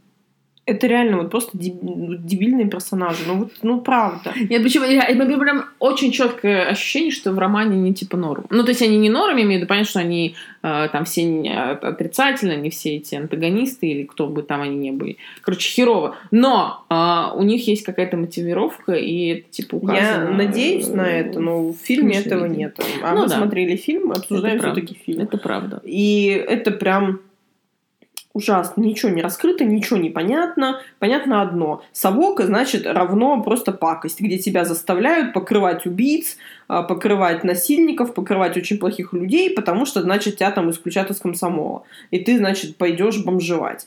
Это 0.64 0.86
реально 0.86 1.18
вот 1.18 1.30
просто 1.30 1.50
ну, 1.56 2.14
дебильные 2.14 2.68
персонажи. 2.68 3.24
Ну, 3.26 3.34
вот, 3.34 3.52
ну 3.62 3.80
правда. 3.80 4.32
Нет, 4.48 4.62
почему? 4.62 4.84
Я, 4.84 5.04
прям 5.06 5.64
очень 5.80 6.12
четкое 6.12 6.68
ощущение, 6.68 7.10
что 7.10 7.32
в 7.32 7.38
романе 7.40 7.78
не 7.78 7.92
типа 7.92 8.16
норм. 8.16 8.44
Ну, 8.48 8.62
то 8.62 8.68
есть 8.68 8.80
они 8.80 8.96
не 8.96 9.10
норм, 9.10 9.36
я 9.36 9.42
имею 9.42 9.58
в 9.58 9.62
виду, 9.62 9.66
понятно, 9.68 9.90
что 9.90 9.98
они 9.98 10.36
э, 10.62 10.88
там 10.92 11.04
все 11.04 11.24
не 11.24 11.52
отрицательно, 11.52 12.54
не 12.54 12.70
все 12.70 12.94
эти 12.96 13.16
антагонисты 13.16 13.88
или 13.88 14.04
кто 14.04 14.28
бы 14.28 14.42
там 14.44 14.60
они 14.62 14.76
ни 14.76 14.90
были. 14.92 15.16
Короче, 15.40 15.68
херово. 15.68 16.16
Но 16.30 16.84
э, 16.88 17.36
у 17.36 17.42
них 17.42 17.66
есть 17.66 17.84
какая-то 17.84 18.16
мотивировка, 18.16 18.92
и 18.92 19.38
это 19.38 19.50
типа 19.50 19.74
Я 19.74 19.80
указано. 19.82 20.30
надеюсь 20.30 20.86
на 20.88 21.08
это, 21.10 21.40
но 21.40 21.70
в 21.70 21.76
фильме 21.76 22.18
этого 22.20 22.44
видимо. 22.44 22.56
нет. 22.56 22.78
А 23.02 23.14
Ну 23.14 23.22
мы 23.22 23.28
да. 23.28 23.36
смотрели 23.36 23.74
фильм, 23.74 24.12
обсуждаем 24.12 24.60
все-таки 24.60 24.94
фильм. 24.94 25.22
Это 25.22 25.38
правда. 25.38 25.80
И 25.84 26.26
это 26.26 26.70
прям 26.70 27.18
ужасно. 28.32 28.82
Ничего 28.82 29.10
не 29.10 29.22
раскрыто, 29.22 29.64
ничего 29.64 29.98
не 29.98 30.10
понятно. 30.10 30.80
Понятно 30.98 31.42
одно. 31.42 31.82
Совок, 31.92 32.40
значит, 32.40 32.86
равно 32.86 33.42
просто 33.42 33.72
пакость, 33.72 34.20
где 34.20 34.38
тебя 34.38 34.64
заставляют 34.64 35.32
покрывать 35.32 35.86
убийц, 35.86 36.36
а, 36.68 36.82
покрывать 36.82 37.44
насильников, 37.44 38.14
покрывать 38.14 38.56
очень 38.56 38.78
плохих 38.78 39.12
людей, 39.12 39.54
потому 39.54 39.86
что, 39.86 40.02
значит, 40.02 40.36
тебя 40.36 40.50
там 40.50 40.70
исключат 40.70 41.10
из 41.10 41.18
комсомола. 41.18 41.84
И 42.10 42.18
ты, 42.18 42.38
значит, 42.38 42.76
пойдешь 42.76 43.24
бомжевать. 43.24 43.86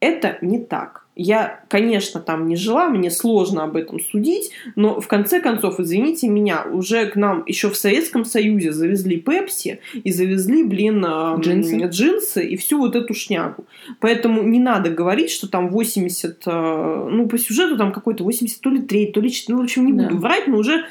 Это 0.00 0.38
не 0.40 0.58
так. 0.58 0.99
Я, 1.22 1.60
конечно, 1.68 2.18
там 2.18 2.48
не 2.48 2.56
жила, 2.56 2.88
мне 2.88 3.10
сложно 3.10 3.64
об 3.64 3.76
этом 3.76 4.00
судить, 4.00 4.52
но 4.74 5.02
в 5.02 5.06
конце 5.06 5.40
концов, 5.40 5.78
извините 5.78 6.28
меня, 6.28 6.64
уже 6.72 7.04
к 7.06 7.14
нам 7.14 7.44
еще 7.46 7.68
в 7.68 7.76
Советском 7.76 8.24
Союзе 8.24 8.72
завезли 8.72 9.18
Пепси 9.18 9.80
и 9.92 10.12
завезли, 10.12 10.62
блин, 10.64 11.04
эм, 11.04 11.40
Джинсы. 11.40 11.76
джинсы 11.88 12.46
и 12.46 12.56
всю 12.56 12.78
вот 12.78 12.96
эту 12.96 13.12
шнягу. 13.12 13.66
Поэтому 14.00 14.42
не 14.42 14.60
надо 14.60 14.88
говорить, 14.88 15.30
что 15.30 15.46
там 15.46 15.68
80, 15.68 16.42
э, 16.46 17.08
ну, 17.10 17.28
по 17.28 17.36
сюжету 17.36 17.76
там 17.76 17.92
какой-то 17.92 18.24
80, 18.24 18.58
то 18.62 18.70
ли 18.70 18.80
3, 18.80 19.12
то 19.12 19.20
ли 19.20 19.30
4, 19.30 19.54
ну, 19.54 19.60
в 19.60 19.64
общем, 19.64 19.84
не 19.84 19.92
Да. 19.92 20.04
буду 20.04 20.16
врать, 20.22 20.48
но 20.48 20.56
уже 20.56 20.86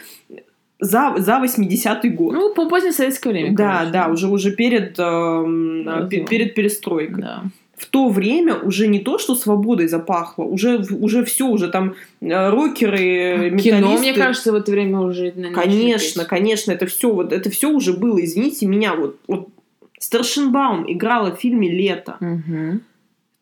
за, 0.79 1.15
за 1.17 1.39
80-й 1.43 2.09
год. 2.09 2.33
Ну, 2.35 2.53
по 2.53 2.69
позднее 2.69 2.93
советское 2.93 3.31
время. 3.31 3.55
да, 3.57 3.77
конечно. 3.79 3.93
да, 3.93 4.07
уже, 4.11 4.27
уже 4.27 4.51
перед, 4.51 4.93
да. 4.95 6.07
перед 6.07 6.53
перестройкой 6.53 7.21
Да. 7.21 7.43
В 7.79 7.85
то 7.85 8.09
время 8.09 8.55
уже 8.55 8.87
не 8.87 8.99
то, 8.99 9.17
что 9.17 9.35
свободой 9.35 9.87
запахло, 9.87 10.43
уже, 10.43 10.79
уже 10.99 11.23
все, 11.23 11.47
уже 11.47 11.69
там 11.69 11.95
э, 12.19 12.49
рокеры, 12.49 13.57
Кино, 13.57 13.77
металлисты. 13.77 13.99
мне 13.99 14.13
кажется, 14.13 14.51
в 14.51 14.55
это 14.55 14.71
время 14.71 14.99
уже... 14.99 15.31
наверное, 15.35 15.53
Конечно, 15.53 16.25
конечно, 16.25 16.71
это 16.73 16.85
все, 16.87 17.11
вот 17.11 17.31
это 17.31 17.49
все 17.49 17.69
уже 17.69 17.93
было, 17.93 18.23
извините 18.23 18.65
меня, 18.65 18.95
вот, 18.95 19.17
вот 19.27 19.49
Старшинбаум 19.97 20.91
играла 20.91 21.35
в 21.35 21.39
фильме 21.39 21.71
Лето. 21.71 22.17
Мгм. 22.19 22.81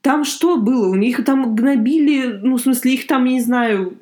Там 0.02 0.24
что 0.24 0.58
было? 0.58 0.88
У 0.88 0.96
них 0.96 1.26
там 1.26 1.56
гнобили, 1.56 2.40
ну, 2.44 2.58
в 2.58 2.62
смысле, 2.62 2.94
их 2.94 3.08
там, 3.08 3.26
я 3.26 3.32
не 3.32 3.42
знаю, 3.42 3.94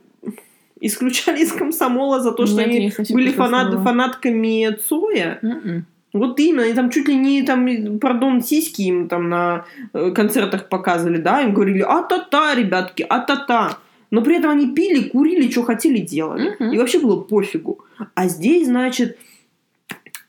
исключали 0.82 1.44
из 1.44 1.54
комсомола 1.54 2.20
за 2.20 2.34
то, 2.34 2.46
что 2.46 2.58
Нет, 2.58 2.98
они 2.98 3.14
были 3.14 3.32
фанат, 3.32 3.74
фанатками 3.82 4.78
Цоя. 4.88 5.40
Мгм. 5.42 5.86
Вот 6.16 6.40
именно, 6.40 6.64
они 6.64 6.74
там 6.74 6.90
чуть 6.90 7.10
ли 7.10 7.16
не, 7.16 7.44
там, 7.44 8.00
пардон, 8.00 8.42
сиськи 8.42 8.84
им 8.84 9.10
там 9.10 9.30
на 9.30 9.66
э, 9.94 10.12
концертах 10.12 10.70
показывали, 10.70 11.18
да, 11.18 11.42
им 11.42 11.54
говорили, 11.54 11.82
а-та-та, 11.82 12.56
ребятки, 12.56 13.06
а-та-та. 13.08 13.80
Но 14.12 14.22
при 14.22 14.38
этом 14.38 14.52
они 14.52 14.74
пили, 14.74 15.10
курили, 15.10 15.52
что 15.52 15.64
хотели, 15.64 16.00
делали. 16.00 16.56
Мгм. 16.58 16.72
И 16.72 16.78
вообще 16.78 17.00
было 17.00 17.20
пофигу. 17.20 17.80
А 18.14 18.30
здесь, 18.30 18.68
значит, 18.68 19.18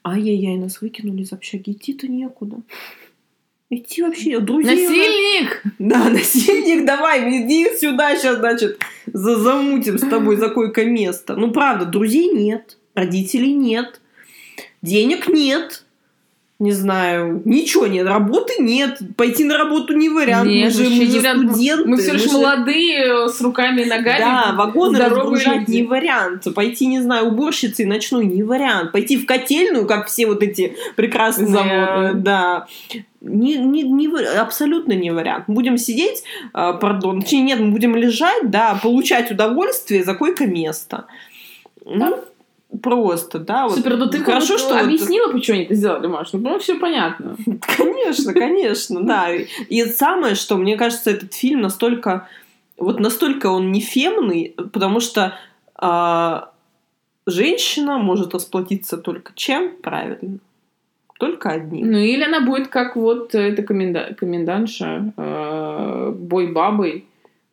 ай-яй-яй, 0.05 0.57
нас 0.57 0.81
выкинули 0.81 1.22
из 1.22 1.33
общаги, 1.33 1.70
идти-то 1.70 2.09
некуда. 2.09 2.57
Идти 3.70 4.03
вообще, 4.03 4.40
друзей... 4.40 4.87
у 4.87 4.88
нас- 4.88 4.99
Насильник! 4.99 5.62
Да, 5.79 6.09
насильник, 6.11 6.85
давай, 6.85 7.29
иди 7.31 7.66
сюда 7.77 8.16
сейчас, 8.16 8.38
значит, 8.38 8.79
за 9.07 9.37
замутим 9.37 9.99
с 9.99 10.09
тобой 10.09 10.37
за 10.37 10.49
койко-место. 10.49 11.37
Ну, 11.37 11.53
правда, 11.53 11.85
друзей 11.85 12.33
нет, 12.33 12.77
родителей 12.94 13.53
нет, 13.53 14.01
денег 14.87 15.29
нет, 15.29 15.83
не 16.59 16.72
знаю, 16.72 17.42
ничего 17.44 17.87
нет, 17.87 18.07
работы 18.07 18.55
нет, 18.61 18.99
пойти 19.18 19.44
на 19.44 19.59
работу 19.59 19.92
не 19.94 20.09
вариант, 20.09 20.49
Нет, 20.49 20.64
мы 20.64 20.70
же, 20.70 20.88
мы 20.88 21.05
же 21.07 21.18
вариант. 21.18 21.51
студенты. 21.53 21.85
Мы 21.87 21.96
все 21.99 22.12
лишь 22.12 22.22
же- 22.22 22.33
молодые, 22.33 23.29
с 23.29 23.40
руками 23.42 23.83
и 23.83 23.85
ногами. 23.85 24.18
Да, 24.20 24.55
вагоны 24.57 24.99
разгружать 24.99 25.68
люди. 25.68 25.70
не 25.72 25.83
вариант. 25.83 26.44
Пойти, 26.55 26.87
не 26.87 27.01
знаю, 27.01 27.27
уборщицей 27.27 27.85
ночной 27.85 28.25
не 28.25 28.42
вариант. 28.42 28.92
Пойти 28.92 29.18
в 29.18 29.27
котельную, 29.27 29.87
как 29.87 30.07
все 30.07 30.27
вот 30.27 30.42
эти 30.42 30.75
прекрасные... 30.96 31.49
Заводы. 31.49 31.72
э, 31.72 32.12
Да. 32.14 32.66
Не, 33.20 33.57
не, 33.59 33.83
не, 33.83 34.09
абсолютно 34.38 34.94
не 34.94 35.11
вариант. 35.11 35.44
Будем 35.49 35.77
сидеть, 35.77 36.22
э, 36.55 36.72
пардон, 36.81 37.20
точнее, 37.20 37.42
нет, 37.42 37.61
мы 37.61 37.70
будем 37.70 37.96
лежать, 37.96 38.51
да, 38.51 38.79
получать 38.83 39.31
удовольствие 39.31 40.05
за 40.05 40.14
койко-место. 40.14 41.05
Ну, 41.85 42.18
просто, 42.83 43.38
да. 43.38 43.66
Вот. 43.68 43.76
Супер, 43.76 43.96
ну 43.96 44.07
ты 44.09 44.18
Хорошо, 44.18 44.59
что 44.59 44.74
вот- 44.74 44.83
объяснила, 44.83 45.31
почему 45.33 45.57
они 45.57 45.64
это 45.64 45.74
сделали, 45.74 46.07
Маш? 46.07 46.33
Ну, 46.33 46.38
по-моему, 46.40 46.61
все 46.61 46.74
понятно. 46.79 47.37
Конечно, 47.76 48.33
конечно, 48.33 49.02
да. 49.02 49.33
И 49.33 49.85
самое, 49.85 50.35
что 50.35 50.57
мне 50.57 50.76
кажется, 50.76 51.11
этот 51.11 51.35
фильм 51.35 51.61
настолько, 51.61 52.29
вот 52.76 53.00
настолько 53.00 53.46
он 53.46 53.72
не 53.72 53.81
фемный, 53.81 54.55
потому 54.72 55.00
что 55.00 55.35
а, 55.74 56.50
женщина 57.26 57.98
может 57.98 58.35
расплатиться 58.35 58.96
только 58.98 59.33
чем? 59.35 59.72
Правильно. 59.83 60.38
Только 61.18 61.48
одним. 61.50 61.90
Ну, 61.92 61.98
или 61.98 62.22
она 62.22 62.40
будет 62.40 62.68
как 62.68 62.94
вот 62.94 63.35
эта 63.35 63.62
коменда- 63.62 64.14
комендантша, 64.14 65.12
э, 65.16 66.11
бой-бабой, 66.14 67.07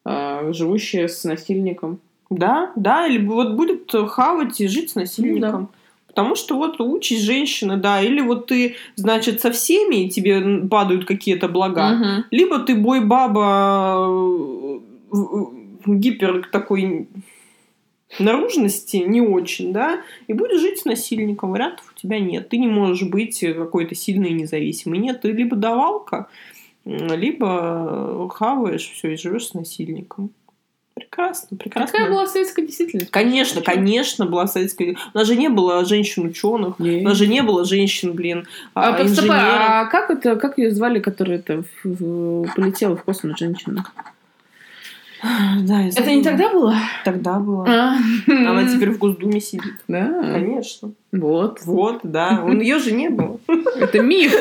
э, 0.06 0.52
живущая 0.54 1.08
с 1.08 1.24
насильником. 1.24 2.00
Да, 2.36 2.72
да, 2.76 3.08
или 3.08 3.26
вот 3.26 3.54
будет 3.54 3.92
хавать 4.10 4.60
и 4.62 4.68
жить 4.68 4.92
с 4.92 4.96
насильником. 4.96 5.70
Потому 6.08 6.36
что 6.36 6.56
вот 6.56 6.80
участь 6.80 7.24
женщины, 7.24 7.78
да, 7.78 8.00
или 8.02 8.22
вот 8.22 8.46
ты, 8.46 8.76
значит, 8.96 9.42
со 9.42 9.52
всеми, 9.52 10.06
и 10.06 10.10
тебе 10.10 10.60
падают 10.68 11.06
какие-то 11.06 11.48
блага, 11.48 11.90
Мгм. 11.90 12.26
либо 12.30 12.60
ты 12.60 12.76
бой-баба 12.76 14.08
э, 15.12 15.46
гипер 15.88 16.48
такой 16.52 17.08
наружности 18.20 18.98
не 18.98 19.22
очень, 19.22 19.74
да, 19.74 20.02
и 20.28 20.34
будешь 20.34 20.62
жить 20.62 20.80
с 20.80 20.86
насильником. 20.86 21.52
Вариантов 21.52 21.92
у 21.96 22.00
тебя 22.00 22.20
нет. 22.20 22.50
Ты 22.50 22.58
не 22.58 22.68
можешь 22.68 23.08
быть 23.08 23.40
какой-то 23.40 23.96
сильный 23.96 24.30
и 24.30 24.34
независимый. 24.34 25.00
Нет, 25.00 25.22
ты 25.22 25.32
либо 25.32 25.56
давалка, 25.56 26.28
либо 26.86 28.30
хаваешь 28.34 28.88
все 28.92 29.14
и 29.14 29.18
живешь 29.18 29.48
с 29.48 29.54
насильником. 29.56 30.30
Прекрасно, 30.96 31.58
прекрасно. 31.58 31.92
Какая 31.92 32.12
была 32.12 32.28
советская 32.28 32.66
действительность? 32.66 33.10
Конечно, 33.12 33.62
конечно, 33.62 34.26
была 34.28 34.46
советская... 34.48 34.96
У 35.14 35.18
нас 35.18 35.28
же 35.28 35.36
не 35.36 35.50
было 35.50 35.84
женщин-ученых, 35.86 36.80
у 36.80 36.84
нас 36.84 37.18
же 37.18 37.26
не 37.28 37.42
было 37.42 37.66
женщин, 37.66 38.14
блин, 38.14 38.46
А, 38.76 38.96
а, 38.96 39.02
инженеров. 39.04 39.42
а 39.42 39.86
как 39.86 40.12
это, 40.12 40.36
как 40.36 40.58
ее 40.60 40.72
звали, 40.72 41.00
которая 41.00 41.40
это 41.40 41.64
в- 41.84 41.86
в- 42.44 42.54
полетела 42.56 42.96
в 42.96 43.04
космос 43.04 43.40
женщина? 43.40 43.86
Да, 45.62 45.80
я 45.80 45.88
Это 45.90 46.14
не 46.14 46.22
тогда 46.22 46.50
было? 46.50 46.76
Тогда 47.06 47.40
было. 47.40 47.66
А. 47.68 47.98
Она 48.28 48.68
теперь 48.68 48.90
в 48.92 48.98
Госдуме 48.98 49.40
сидит. 49.40 49.76
Да. 49.88 50.22
Конечно. 50.22 50.92
Вот. 51.14 51.60
Вот, 51.66 52.02
да. 52.04 52.44
Ее 52.52 52.78
же 52.80 52.92
не 52.92 53.10
было. 53.10 53.40
Это 53.80 54.02
миф. 54.02 54.36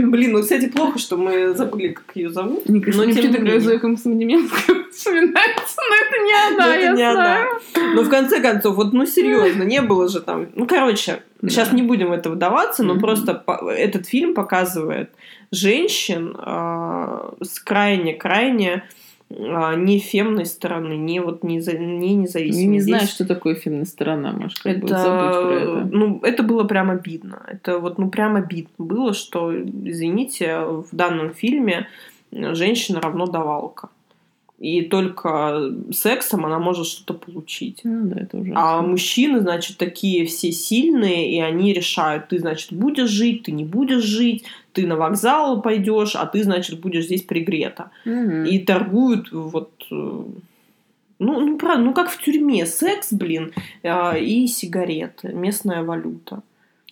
Блин, 0.00 0.32
ну, 0.32 0.42
кстати, 0.42 0.68
плохо, 0.68 0.98
что 0.98 1.16
мы 1.16 1.54
забыли, 1.54 1.88
как 1.88 2.04
ее 2.14 2.30
зовут. 2.30 2.62
Кажется, 2.66 3.04
Но 3.06 3.12
тем 3.12 3.32
не 3.32 3.38
менее. 3.38 3.60
Зоя 3.60 3.78
Комсомольская 3.80 4.83
вспоминается, 4.94 5.76
но 5.88 5.94
это 6.06 6.24
не 6.24 6.32
Но 6.56 6.64
она, 6.64 6.74
это 6.76 6.84
я 6.84 6.92
не 6.92 7.02
она. 7.02 7.14
знаю. 7.14 7.94
Но 7.94 8.02
в 8.02 8.08
конце 8.10 8.40
концов, 8.40 8.76
вот, 8.76 8.92
ну, 8.92 9.06
серьезно, 9.06 9.62
не 9.62 9.80
было 9.82 10.08
же 10.08 10.20
там... 10.20 10.46
Ну, 10.54 10.66
короче, 10.66 11.22
Да. 11.42 11.48
сейчас 11.50 11.72
не 11.72 11.82
будем 11.82 12.08
в 12.08 12.12
это 12.12 12.30
вдаваться, 12.30 12.82
но 12.82 12.94
Мгм. 12.94 13.02
просто 13.02 13.34
по- 13.34 13.70
этот 13.70 14.06
фильм 14.06 14.34
показывает 14.34 15.10
женщин 15.52 16.36
а, 16.38 17.34
с 17.42 17.58
крайне-крайне 17.60 18.84
а, 19.30 19.74
не 19.74 19.98
фемной 19.98 20.46
стороны, 20.46 20.94
не 20.96 21.18
вот 21.20 21.42
не, 21.44 21.60
за- 21.60 21.76
не 21.78 22.14
независимой. 22.14 22.66
не 22.66 22.80
знаю, 22.80 23.06
что 23.06 23.26
такое 23.26 23.54
фемная 23.54 23.84
сторона, 23.86 24.32
Маш, 24.32 24.54
как 24.56 24.78
бы 24.78 24.88
забудь 24.88 25.02
про 25.08 25.54
это, 25.54 25.62
это. 25.80 25.88
ну, 25.90 26.20
это 26.22 26.42
было 26.42 26.64
прям 26.64 26.90
обидно. 26.90 27.42
Это 27.48 27.78
вот, 27.78 27.98
ну, 27.98 28.10
прям 28.10 28.36
обидно 28.36 28.70
было, 28.78 29.12
что, 29.14 29.52
извините, 29.56 30.58
в 30.60 30.86
данном 30.92 31.34
фильме 31.34 31.88
женщина 32.32 33.00
равно 33.00 33.26
давалка. 33.26 33.88
И 34.60 34.82
только 34.82 35.72
сексом 35.92 36.46
она 36.46 36.58
может 36.58 36.86
что-то 36.86 37.14
получить. 37.14 37.80
Ну 37.84 38.06
да, 38.08 38.20
это 38.20 38.38
ужасно. 38.38 38.78
А 38.78 38.82
мужчины, 38.82 39.40
значит, 39.40 39.78
такие 39.78 40.26
все 40.26 40.52
сильные, 40.52 41.32
и 41.32 41.40
они 41.40 41.72
решают, 41.72 42.28
ты, 42.28 42.38
значит, 42.38 42.72
будешь 42.72 43.10
жить, 43.10 43.42
ты 43.42 43.52
не 43.52 43.64
будешь 43.64 44.04
жить, 44.04 44.44
ты 44.72 44.86
на 44.86 44.96
вокзал 44.96 45.60
пойдешь, 45.60 46.14
а 46.14 46.24
ты, 46.26 46.44
значит, 46.44 46.80
будешь 46.80 47.06
здесь 47.06 47.22
пригрета. 47.22 47.90
Мгм. 48.04 48.44
И 48.44 48.58
торгуют 48.60 49.32
вот... 49.32 49.70
э, 49.90 50.24
Ну, 51.18 51.40
ну, 51.40 51.58
правда, 51.58 51.84
ну 51.84 51.92
как 51.92 52.10
в 52.10 52.22
тюрьме. 52.22 52.64
Секс, 52.66 53.12
блин, 53.12 53.52
а, 53.82 54.16
и 54.16 54.46
сигареты. 54.46 55.32
Местная 55.32 55.82
валюта. 55.82 56.42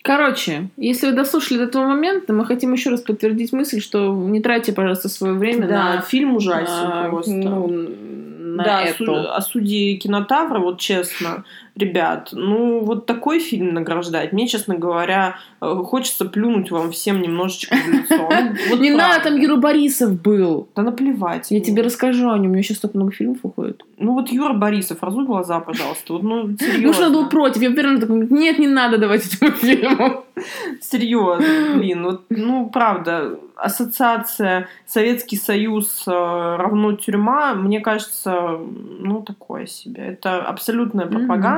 Короче, 0.03 0.67
если 0.75 1.07
вы 1.07 1.13
дослушали 1.13 1.59
до 1.59 1.63
этого 1.63 1.87
момента, 1.87 2.33
мы 2.33 2.45
хотим 2.45 2.73
еще 2.73 2.89
раз 2.89 3.01
подтвердить 3.01 3.53
мысль, 3.53 3.79
что 3.81 4.13
не 4.13 4.41
тратьте, 4.41 4.73
пожалуйста, 4.73 5.07
свое 5.07 5.33
время 5.33 5.65
да, 5.65 5.95
на, 5.95 6.01
фильм 6.01 6.35
ужасен 6.35 6.89
на- 6.89 7.09
просто. 7.09 7.31
ну, 7.31 7.67
на 7.67 8.63
да, 8.63 8.85
су- 8.97 9.15
а 9.29 9.41
судьи 9.41 9.95
кинотавра, 9.97 10.59
вот 10.59 10.79
честно, 10.79 11.45
ребят, 11.75 12.29
ну 12.31 12.81
вот 12.81 13.05
такой 13.05 13.39
фильм 13.39 13.73
награждать, 13.73 14.31
мне, 14.31 14.47
честно 14.47 14.75
говоря, 14.75 15.37
э, 15.61 15.75
хочется 15.83 16.25
плюнуть 16.25 16.71
вам 16.71 16.91
всем 16.91 17.21
немножечко 17.21 17.75
в 17.75 17.87
лицо. 17.87 18.29
Ну, 18.69 18.75
не 18.81 18.91
надо, 18.91 19.23
там 19.23 19.39
Юра 19.39 19.55
Борисов 19.55 20.21
был. 20.21 20.67
Да 20.75 20.83
наплевать. 20.83 21.49
Я 21.49 21.61
тебе 21.61 21.81
расскажу 21.81 22.29
о 22.29 22.37
нем, 22.37 22.51
у 22.51 22.53
меня 22.53 22.63
сейчас 22.63 22.79
так 22.79 22.93
много 22.93 23.11
фильмов 23.11 23.39
уходит. 23.43 23.83
Ну 23.97 24.13
вот 24.13 24.29
Юра 24.29 24.53
Борисов, 24.53 25.01
разуй 25.01 25.25
глаза, 25.25 25.59
пожалуйста. 25.59 26.13
Вот, 26.13 26.23
ну, 26.23 26.55
серьезно. 26.59 26.87
Ну 26.87 26.93
что 26.93 27.09
было 27.09 27.25
против? 27.25 27.61
Я 27.61 27.73
первым 27.73 27.99
такой, 27.99 28.27
нет, 28.29 28.59
не 28.59 28.67
надо 28.67 28.97
давать 28.97 29.25
этому 29.25 29.51
фильму. 29.51 30.23
Серьезно, 30.81 31.77
блин, 31.77 32.03
вот, 32.03 32.23
ну, 32.29 32.69
правда, 32.69 33.39
ассоциация 33.55 34.67
Советский 34.85 35.37
Союз 35.37 36.03
э, 36.07 36.11
равно 36.11 36.93
тюрьма, 36.93 37.53
мне 37.53 37.79
кажется, 37.79 38.57
ну, 38.99 39.21
такое 39.21 39.67
себе. 39.67 40.03
Это 40.03 40.41
абсолютная 40.41 41.05
Мгм. 41.05 41.13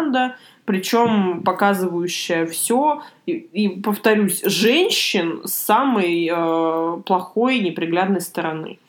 Пропаганда, 0.05 0.35
причем 0.65 1.43
показывающая 1.43 2.45
все. 2.45 3.01
И, 3.25 3.31
и, 3.31 3.81
повторюсь, 3.81 4.41
женщин 4.43 5.41
с 5.45 5.53
самой 5.53 6.29
э, 6.31 7.01
плохой, 7.05 7.59
неприглядной 7.59 8.21
стороны. 8.21 8.79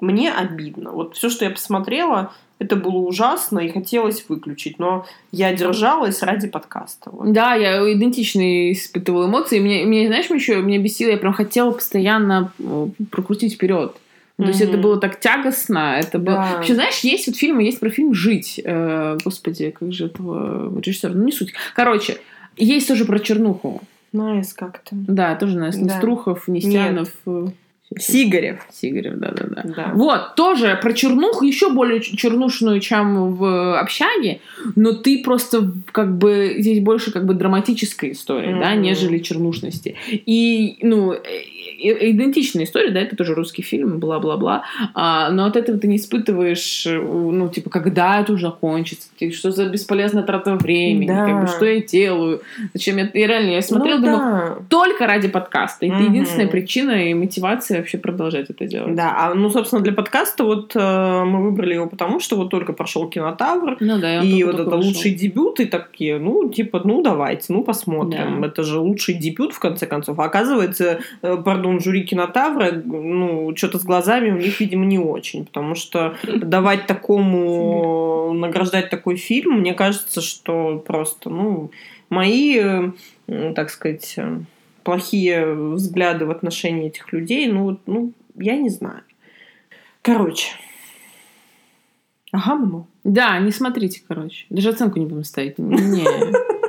Мне 0.00 0.32
обидно. 0.32 0.92
Вот 0.92 1.16
все, 1.16 1.28
что 1.28 1.44
я 1.44 1.50
посмотрела, 1.50 2.32
это 2.58 2.76
было 2.76 2.96
ужасно 2.96 3.58
и 3.60 3.68
хотелось 3.68 4.24
выключить, 4.28 4.78
но 4.78 5.06
я 5.30 5.52
держалась 5.52 6.22
ради 6.22 6.48
подкаста. 6.48 7.10
Вот. 7.10 7.32
Да, 7.32 7.54
я 7.54 7.80
идентично 7.92 8.72
испытывала 8.72 9.26
эмоции. 9.26 9.60
Мне, 9.60 9.84
мне 9.84 10.06
знаешь, 10.06 10.30
еще 10.30 10.60
меня 10.62 10.78
бесило, 10.78 11.10
я 11.10 11.16
прям 11.16 11.32
хотела 11.32 11.70
постоянно 11.70 12.52
э, 12.58 12.86
прокрутить 13.10 13.54
вперед. 13.54 13.94
То 14.40 14.48
есть 14.48 14.60
это 14.60 14.78
было 14.78 14.98
так 14.98 15.20
тягостно, 15.20 15.96
это 15.98 16.18
было... 16.18 16.36
Да. 16.36 16.56
Вообще, 16.56 16.74
знаешь, 16.74 16.98
есть 17.00 17.26
вот 17.26 17.36
фильмы, 17.36 17.62
есть 17.64 17.80
про 17.80 17.90
фильм 17.90 18.14
«Жить». 18.14 18.60
Э, 18.64 19.18
господи, 19.24 19.70
как 19.70 19.92
же 19.92 20.06
этого 20.06 20.80
режиссера? 20.80 21.12
Ну, 21.14 21.24
не 21.24 21.32
суть. 21.32 21.52
Короче, 21.74 22.18
есть 22.56 22.88
тоже 22.88 23.04
про 23.04 23.18
чернуху. 23.18 23.82
Найс 24.12 24.52
как-то. 24.52 24.90
Да, 24.92 25.34
тоже 25.36 25.58
Настя 25.58 25.84
Да. 25.84 25.96
Струхов, 25.98 26.48
Нестянов. 26.48 27.12
э, 27.26 27.48
Сигарев. 27.98 28.60
Сигарев, 28.72 29.14
да-да-да. 29.18 29.62
Да. 29.64 29.92
Вот, 29.94 30.36
тоже 30.36 30.78
про 30.80 30.92
чернуху, 30.92 31.44
еще 31.44 31.70
более 31.72 32.00
чернушную, 32.00 32.78
чем 32.80 33.34
в 33.34 33.78
общаге, 33.80 34.40
но 34.76 34.92
ты 34.92 35.22
просто 35.24 35.72
как 35.90 36.16
бы 36.16 36.54
здесь 36.58 36.80
больше 36.80 37.10
как 37.12 37.26
бы 37.26 37.34
драматическая 37.34 38.12
история, 38.12 38.56
да, 38.60 38.70
Мгм. 38.70 38.82
нежели 38.82 39.18
чернушности. 39.18 39.96
И, 40.08 40.78
ну, 40.82 41.12
э, 41.12 41.18
э, 41.82 42.10
идентичная 42.12 42.64
история, 42.64 42.90
да, 42.92 43.00
это 43.00 43.16
тоже 43.16 43.34
русский 43.34 43.62
фильм, 43.62 43.98
бла-бла-бла, 43.98 44.62
а, 44.94 45.30
но 45.30 45.46
от 45.46 45.56
этого 45.56 45.76
ты 45.76 45.88
не 45.88 45.96
испытываешь, 45.96 46.86
э, 46.86 46.96
ну, 46.96 47.48
типа, 47.48 47.70
когда 47.70 48.20
это 48.20 48.32
уже 48.34 48.46
закончится, 48.46 49.08
что 49.32 49.50
за 49.50 49.66
бесполезная 49.66 50.22
трата 50.22 50.54
времени, 50.54 51.08
Да. 51.08 51.26
как 51.26 51.40
бы, 51.40 51.46
что 51.48 51.64
я 51.66 51.80
делаю, 51.82 52.40
зачем 52.72 52.98
я... 52.98 53.06
И 53.06 53.26
реально, 53.26 53.50
я 53.50 53.62
смотрела, 53.62 53.98
Ну 53.98 54.04
думаю, 54.04 54.20
да. 54.20 54.56
только 54.68 55.06
ради 55.08 55.26
подкаста. 55.26 55.86
Это 55.86 55.96
Мгм. 55.96 56.12
единственная 56.12 56.46
причина 56.46 57.10
и 57.10 57.14
мотивация 57.14 57.79
вообще 57.80 57.98
продолжать 57.98 58.50
это 58.50 58.66
делать. 58.66 58.94
Да, 58.94 59.14
а 59.16 59.34
ну, 59.34 59.50
собственно, 59.50 59.82
для 59.82 59.92
подкаста 59.92 60.44
вот 60.44 60.74
э, 60.74 61.24
мы 61.24 61.42
выбрали 61.42 61.74
его 61.74 61.86
потому, 61.86 62.20
что 62.20 62.36
вот 62.36 62.50
только 62.50 62.72
прошел 62.72 63.08
кинотавр, 63.08 63.76
Ну 63.80 63.98
да, 63.98 64.22
и 64.22 64.42
вот 64.44 64.54
это 64.54 64.64
вышел. 64.64 64.82
лучший 64.82 65.14
дебют, 65.14 65.60
и 65.60 65.66
такие, 65.66 66.18
ну, 66.18 66.48
типа, 66.48 66.80
ну, 66.84 67.02
давайте, 67.02 67.52
ну, 67.52 67.62
посмотрим. 67.64 68.40
Да. 68.40 68.46
Это 68.46 68.62
же 68.62 68.78
лучший 68.78 69.14
дебют, 69.14 69.52
в 69.52 69.58
конце 69.58 69.86
концов. 69.86 70.18
А 70.18 70.24
оказывается, 70.24 71.00
э, 71.22 71.36
пардон, 71.36 71.80
жюри 71.80 72.04
кинотавра, 72.04 72.72
ну, 72.72 73.54
что-то 73.56 73.78
с 73.78 73.84
глазами 73.84 74.30
у 74.30 74.36
них, 74.36 74.60
видимо, 74.60 74.84
не 74.86 74.98
очень, 74.98 75.44
потому 75.44 75.74
что 75.74 76.14
давать 76.22 76.86
такому, 76.86 78.32
награждать 78.34 78.90
такой 78.90 79.16
фильм, 79.16 79.60
мне 79.60 79.74
кажется, 79.74 80.20
что 80.20 80.82
просто, 80.86 81.30
ну, 81.30 81.70
мои, 82.08 82.58
э, 82.58 83.52
так 83.54 83.70
сказать, 83.70 84.14
э, 84.16 84.38
плохие 84.90 85.54
взгляды 85.54 86.26
в 86.26 86.32
отношении 86.32 86.88
этих 86.88 87.12
людей, 87.12 87.46
ну, 87.46 87.78
ну, 87.86 88.12
я 88.34 88.56
не 88.56 88.70
знаю. 88.70 89.02
Короче. 90.02 90.48
Ага, 92.32 92.56
ну. 92.56 92.86
Да, 93.04 93.38
не 93.38 93.52
смотрите, 93.52 94.02
короче. 94.08 94.46
Даже 94.50 94.70
оценку 94.70 94.98
не 94.98 95.06
будем 95.06 95.22
ставить. 95.22 95.58
Не, 95.58 96.04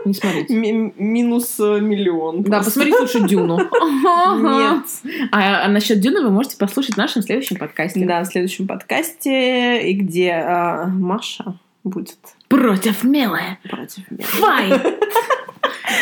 не 0.06 0.14
смотрите. 0.14 0.54
Ми- 0.54 0.94
минус 0.98 1.60
э, 1.60 1.80
миллион. 1.80 2.44
Да, 2.44 2.60
посмотрите 2.60 3.00
лучше 3.00 3.20
Дюну. 3.28 3.58
Нет. 3.58 4.86
А, 5.32 5.66
а 5.66 5.68
насчет 5.68 6.00
Дюны 6.00 6.22
вы 6.22 6.30
можете 6.30 6.58
послушать 6.58 6.94
в 6.94 6.98
нашем 6.98 7.24
следующем 7.24 7.56
подкасте. 7.56 8.06
Да, 8.06 8.22
в 8.22 8.28
следующем 8.28 8.68
подкасте, 8.68 9.90
и 9.90 9.94
где 9.94 10.34
а, 10.34 10.86
Маша 10.86 11.56
будет 11.84 12.20
Против 12.50 13.04
милая. 13.04 13.58
против 13.64 14.12
меня. 14.12 14.26
Фай! 14.26 14.70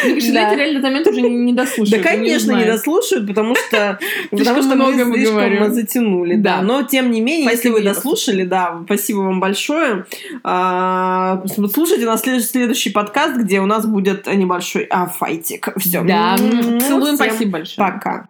Да. 0.04 0.52
эти 0.52 0.58
реально 0.58 0.80
момент 0.82 1.08
уже 1.08 1.22
не, 1.22 1.54
Да, 1.54 1.64
дослушают. 1.64 2.06
они 2.06 2.18
конечно, 2.18 2.52
не 2.52 2.66
дослушают, 2.66 3.28
потому 3.28 3.56
что, 3.56 4.00
потому 4.32 4.62
что 4.62 4.76
много 4.76 5.06
мы 5.06 5.18
слишком 5.18 5.74
затянули. 5.74 6.36
Да. 6.36 6.50
Да. 6.58 6.62
Но, 6.62 6.84
тем 6.84 7.12
не 7.12 7.22
менее, 7.22 7.50
если 7.50 7.70
вы 7.70 7.82
дослушали, 7.82 8.44
да, 8.44 8.82
спасибо 8.86 9.20
вам 9.20 9.40
большое. 9.40 10.06
А, 10.44 11.44
слушайте 11.74 12.06
на 12.06 12.18
следующий, 12.18 12.48
следующий 12.48 12.90
подкаст, 12.90 13.38
где 13.38 13.60
у 13.60 13.66
нас 13.66 13.86
будет 13.86 14.28
небольшой 14.28 14.88
а, 14.90 15.08
файтик. 15.08 15.70
Все. 15.78 16.02
Да, 16.04 16.38
целуем, 16.38 17.16
спасибо 17.16 17.52
большое. 17.52 17.78
Пока. 17.78 18.28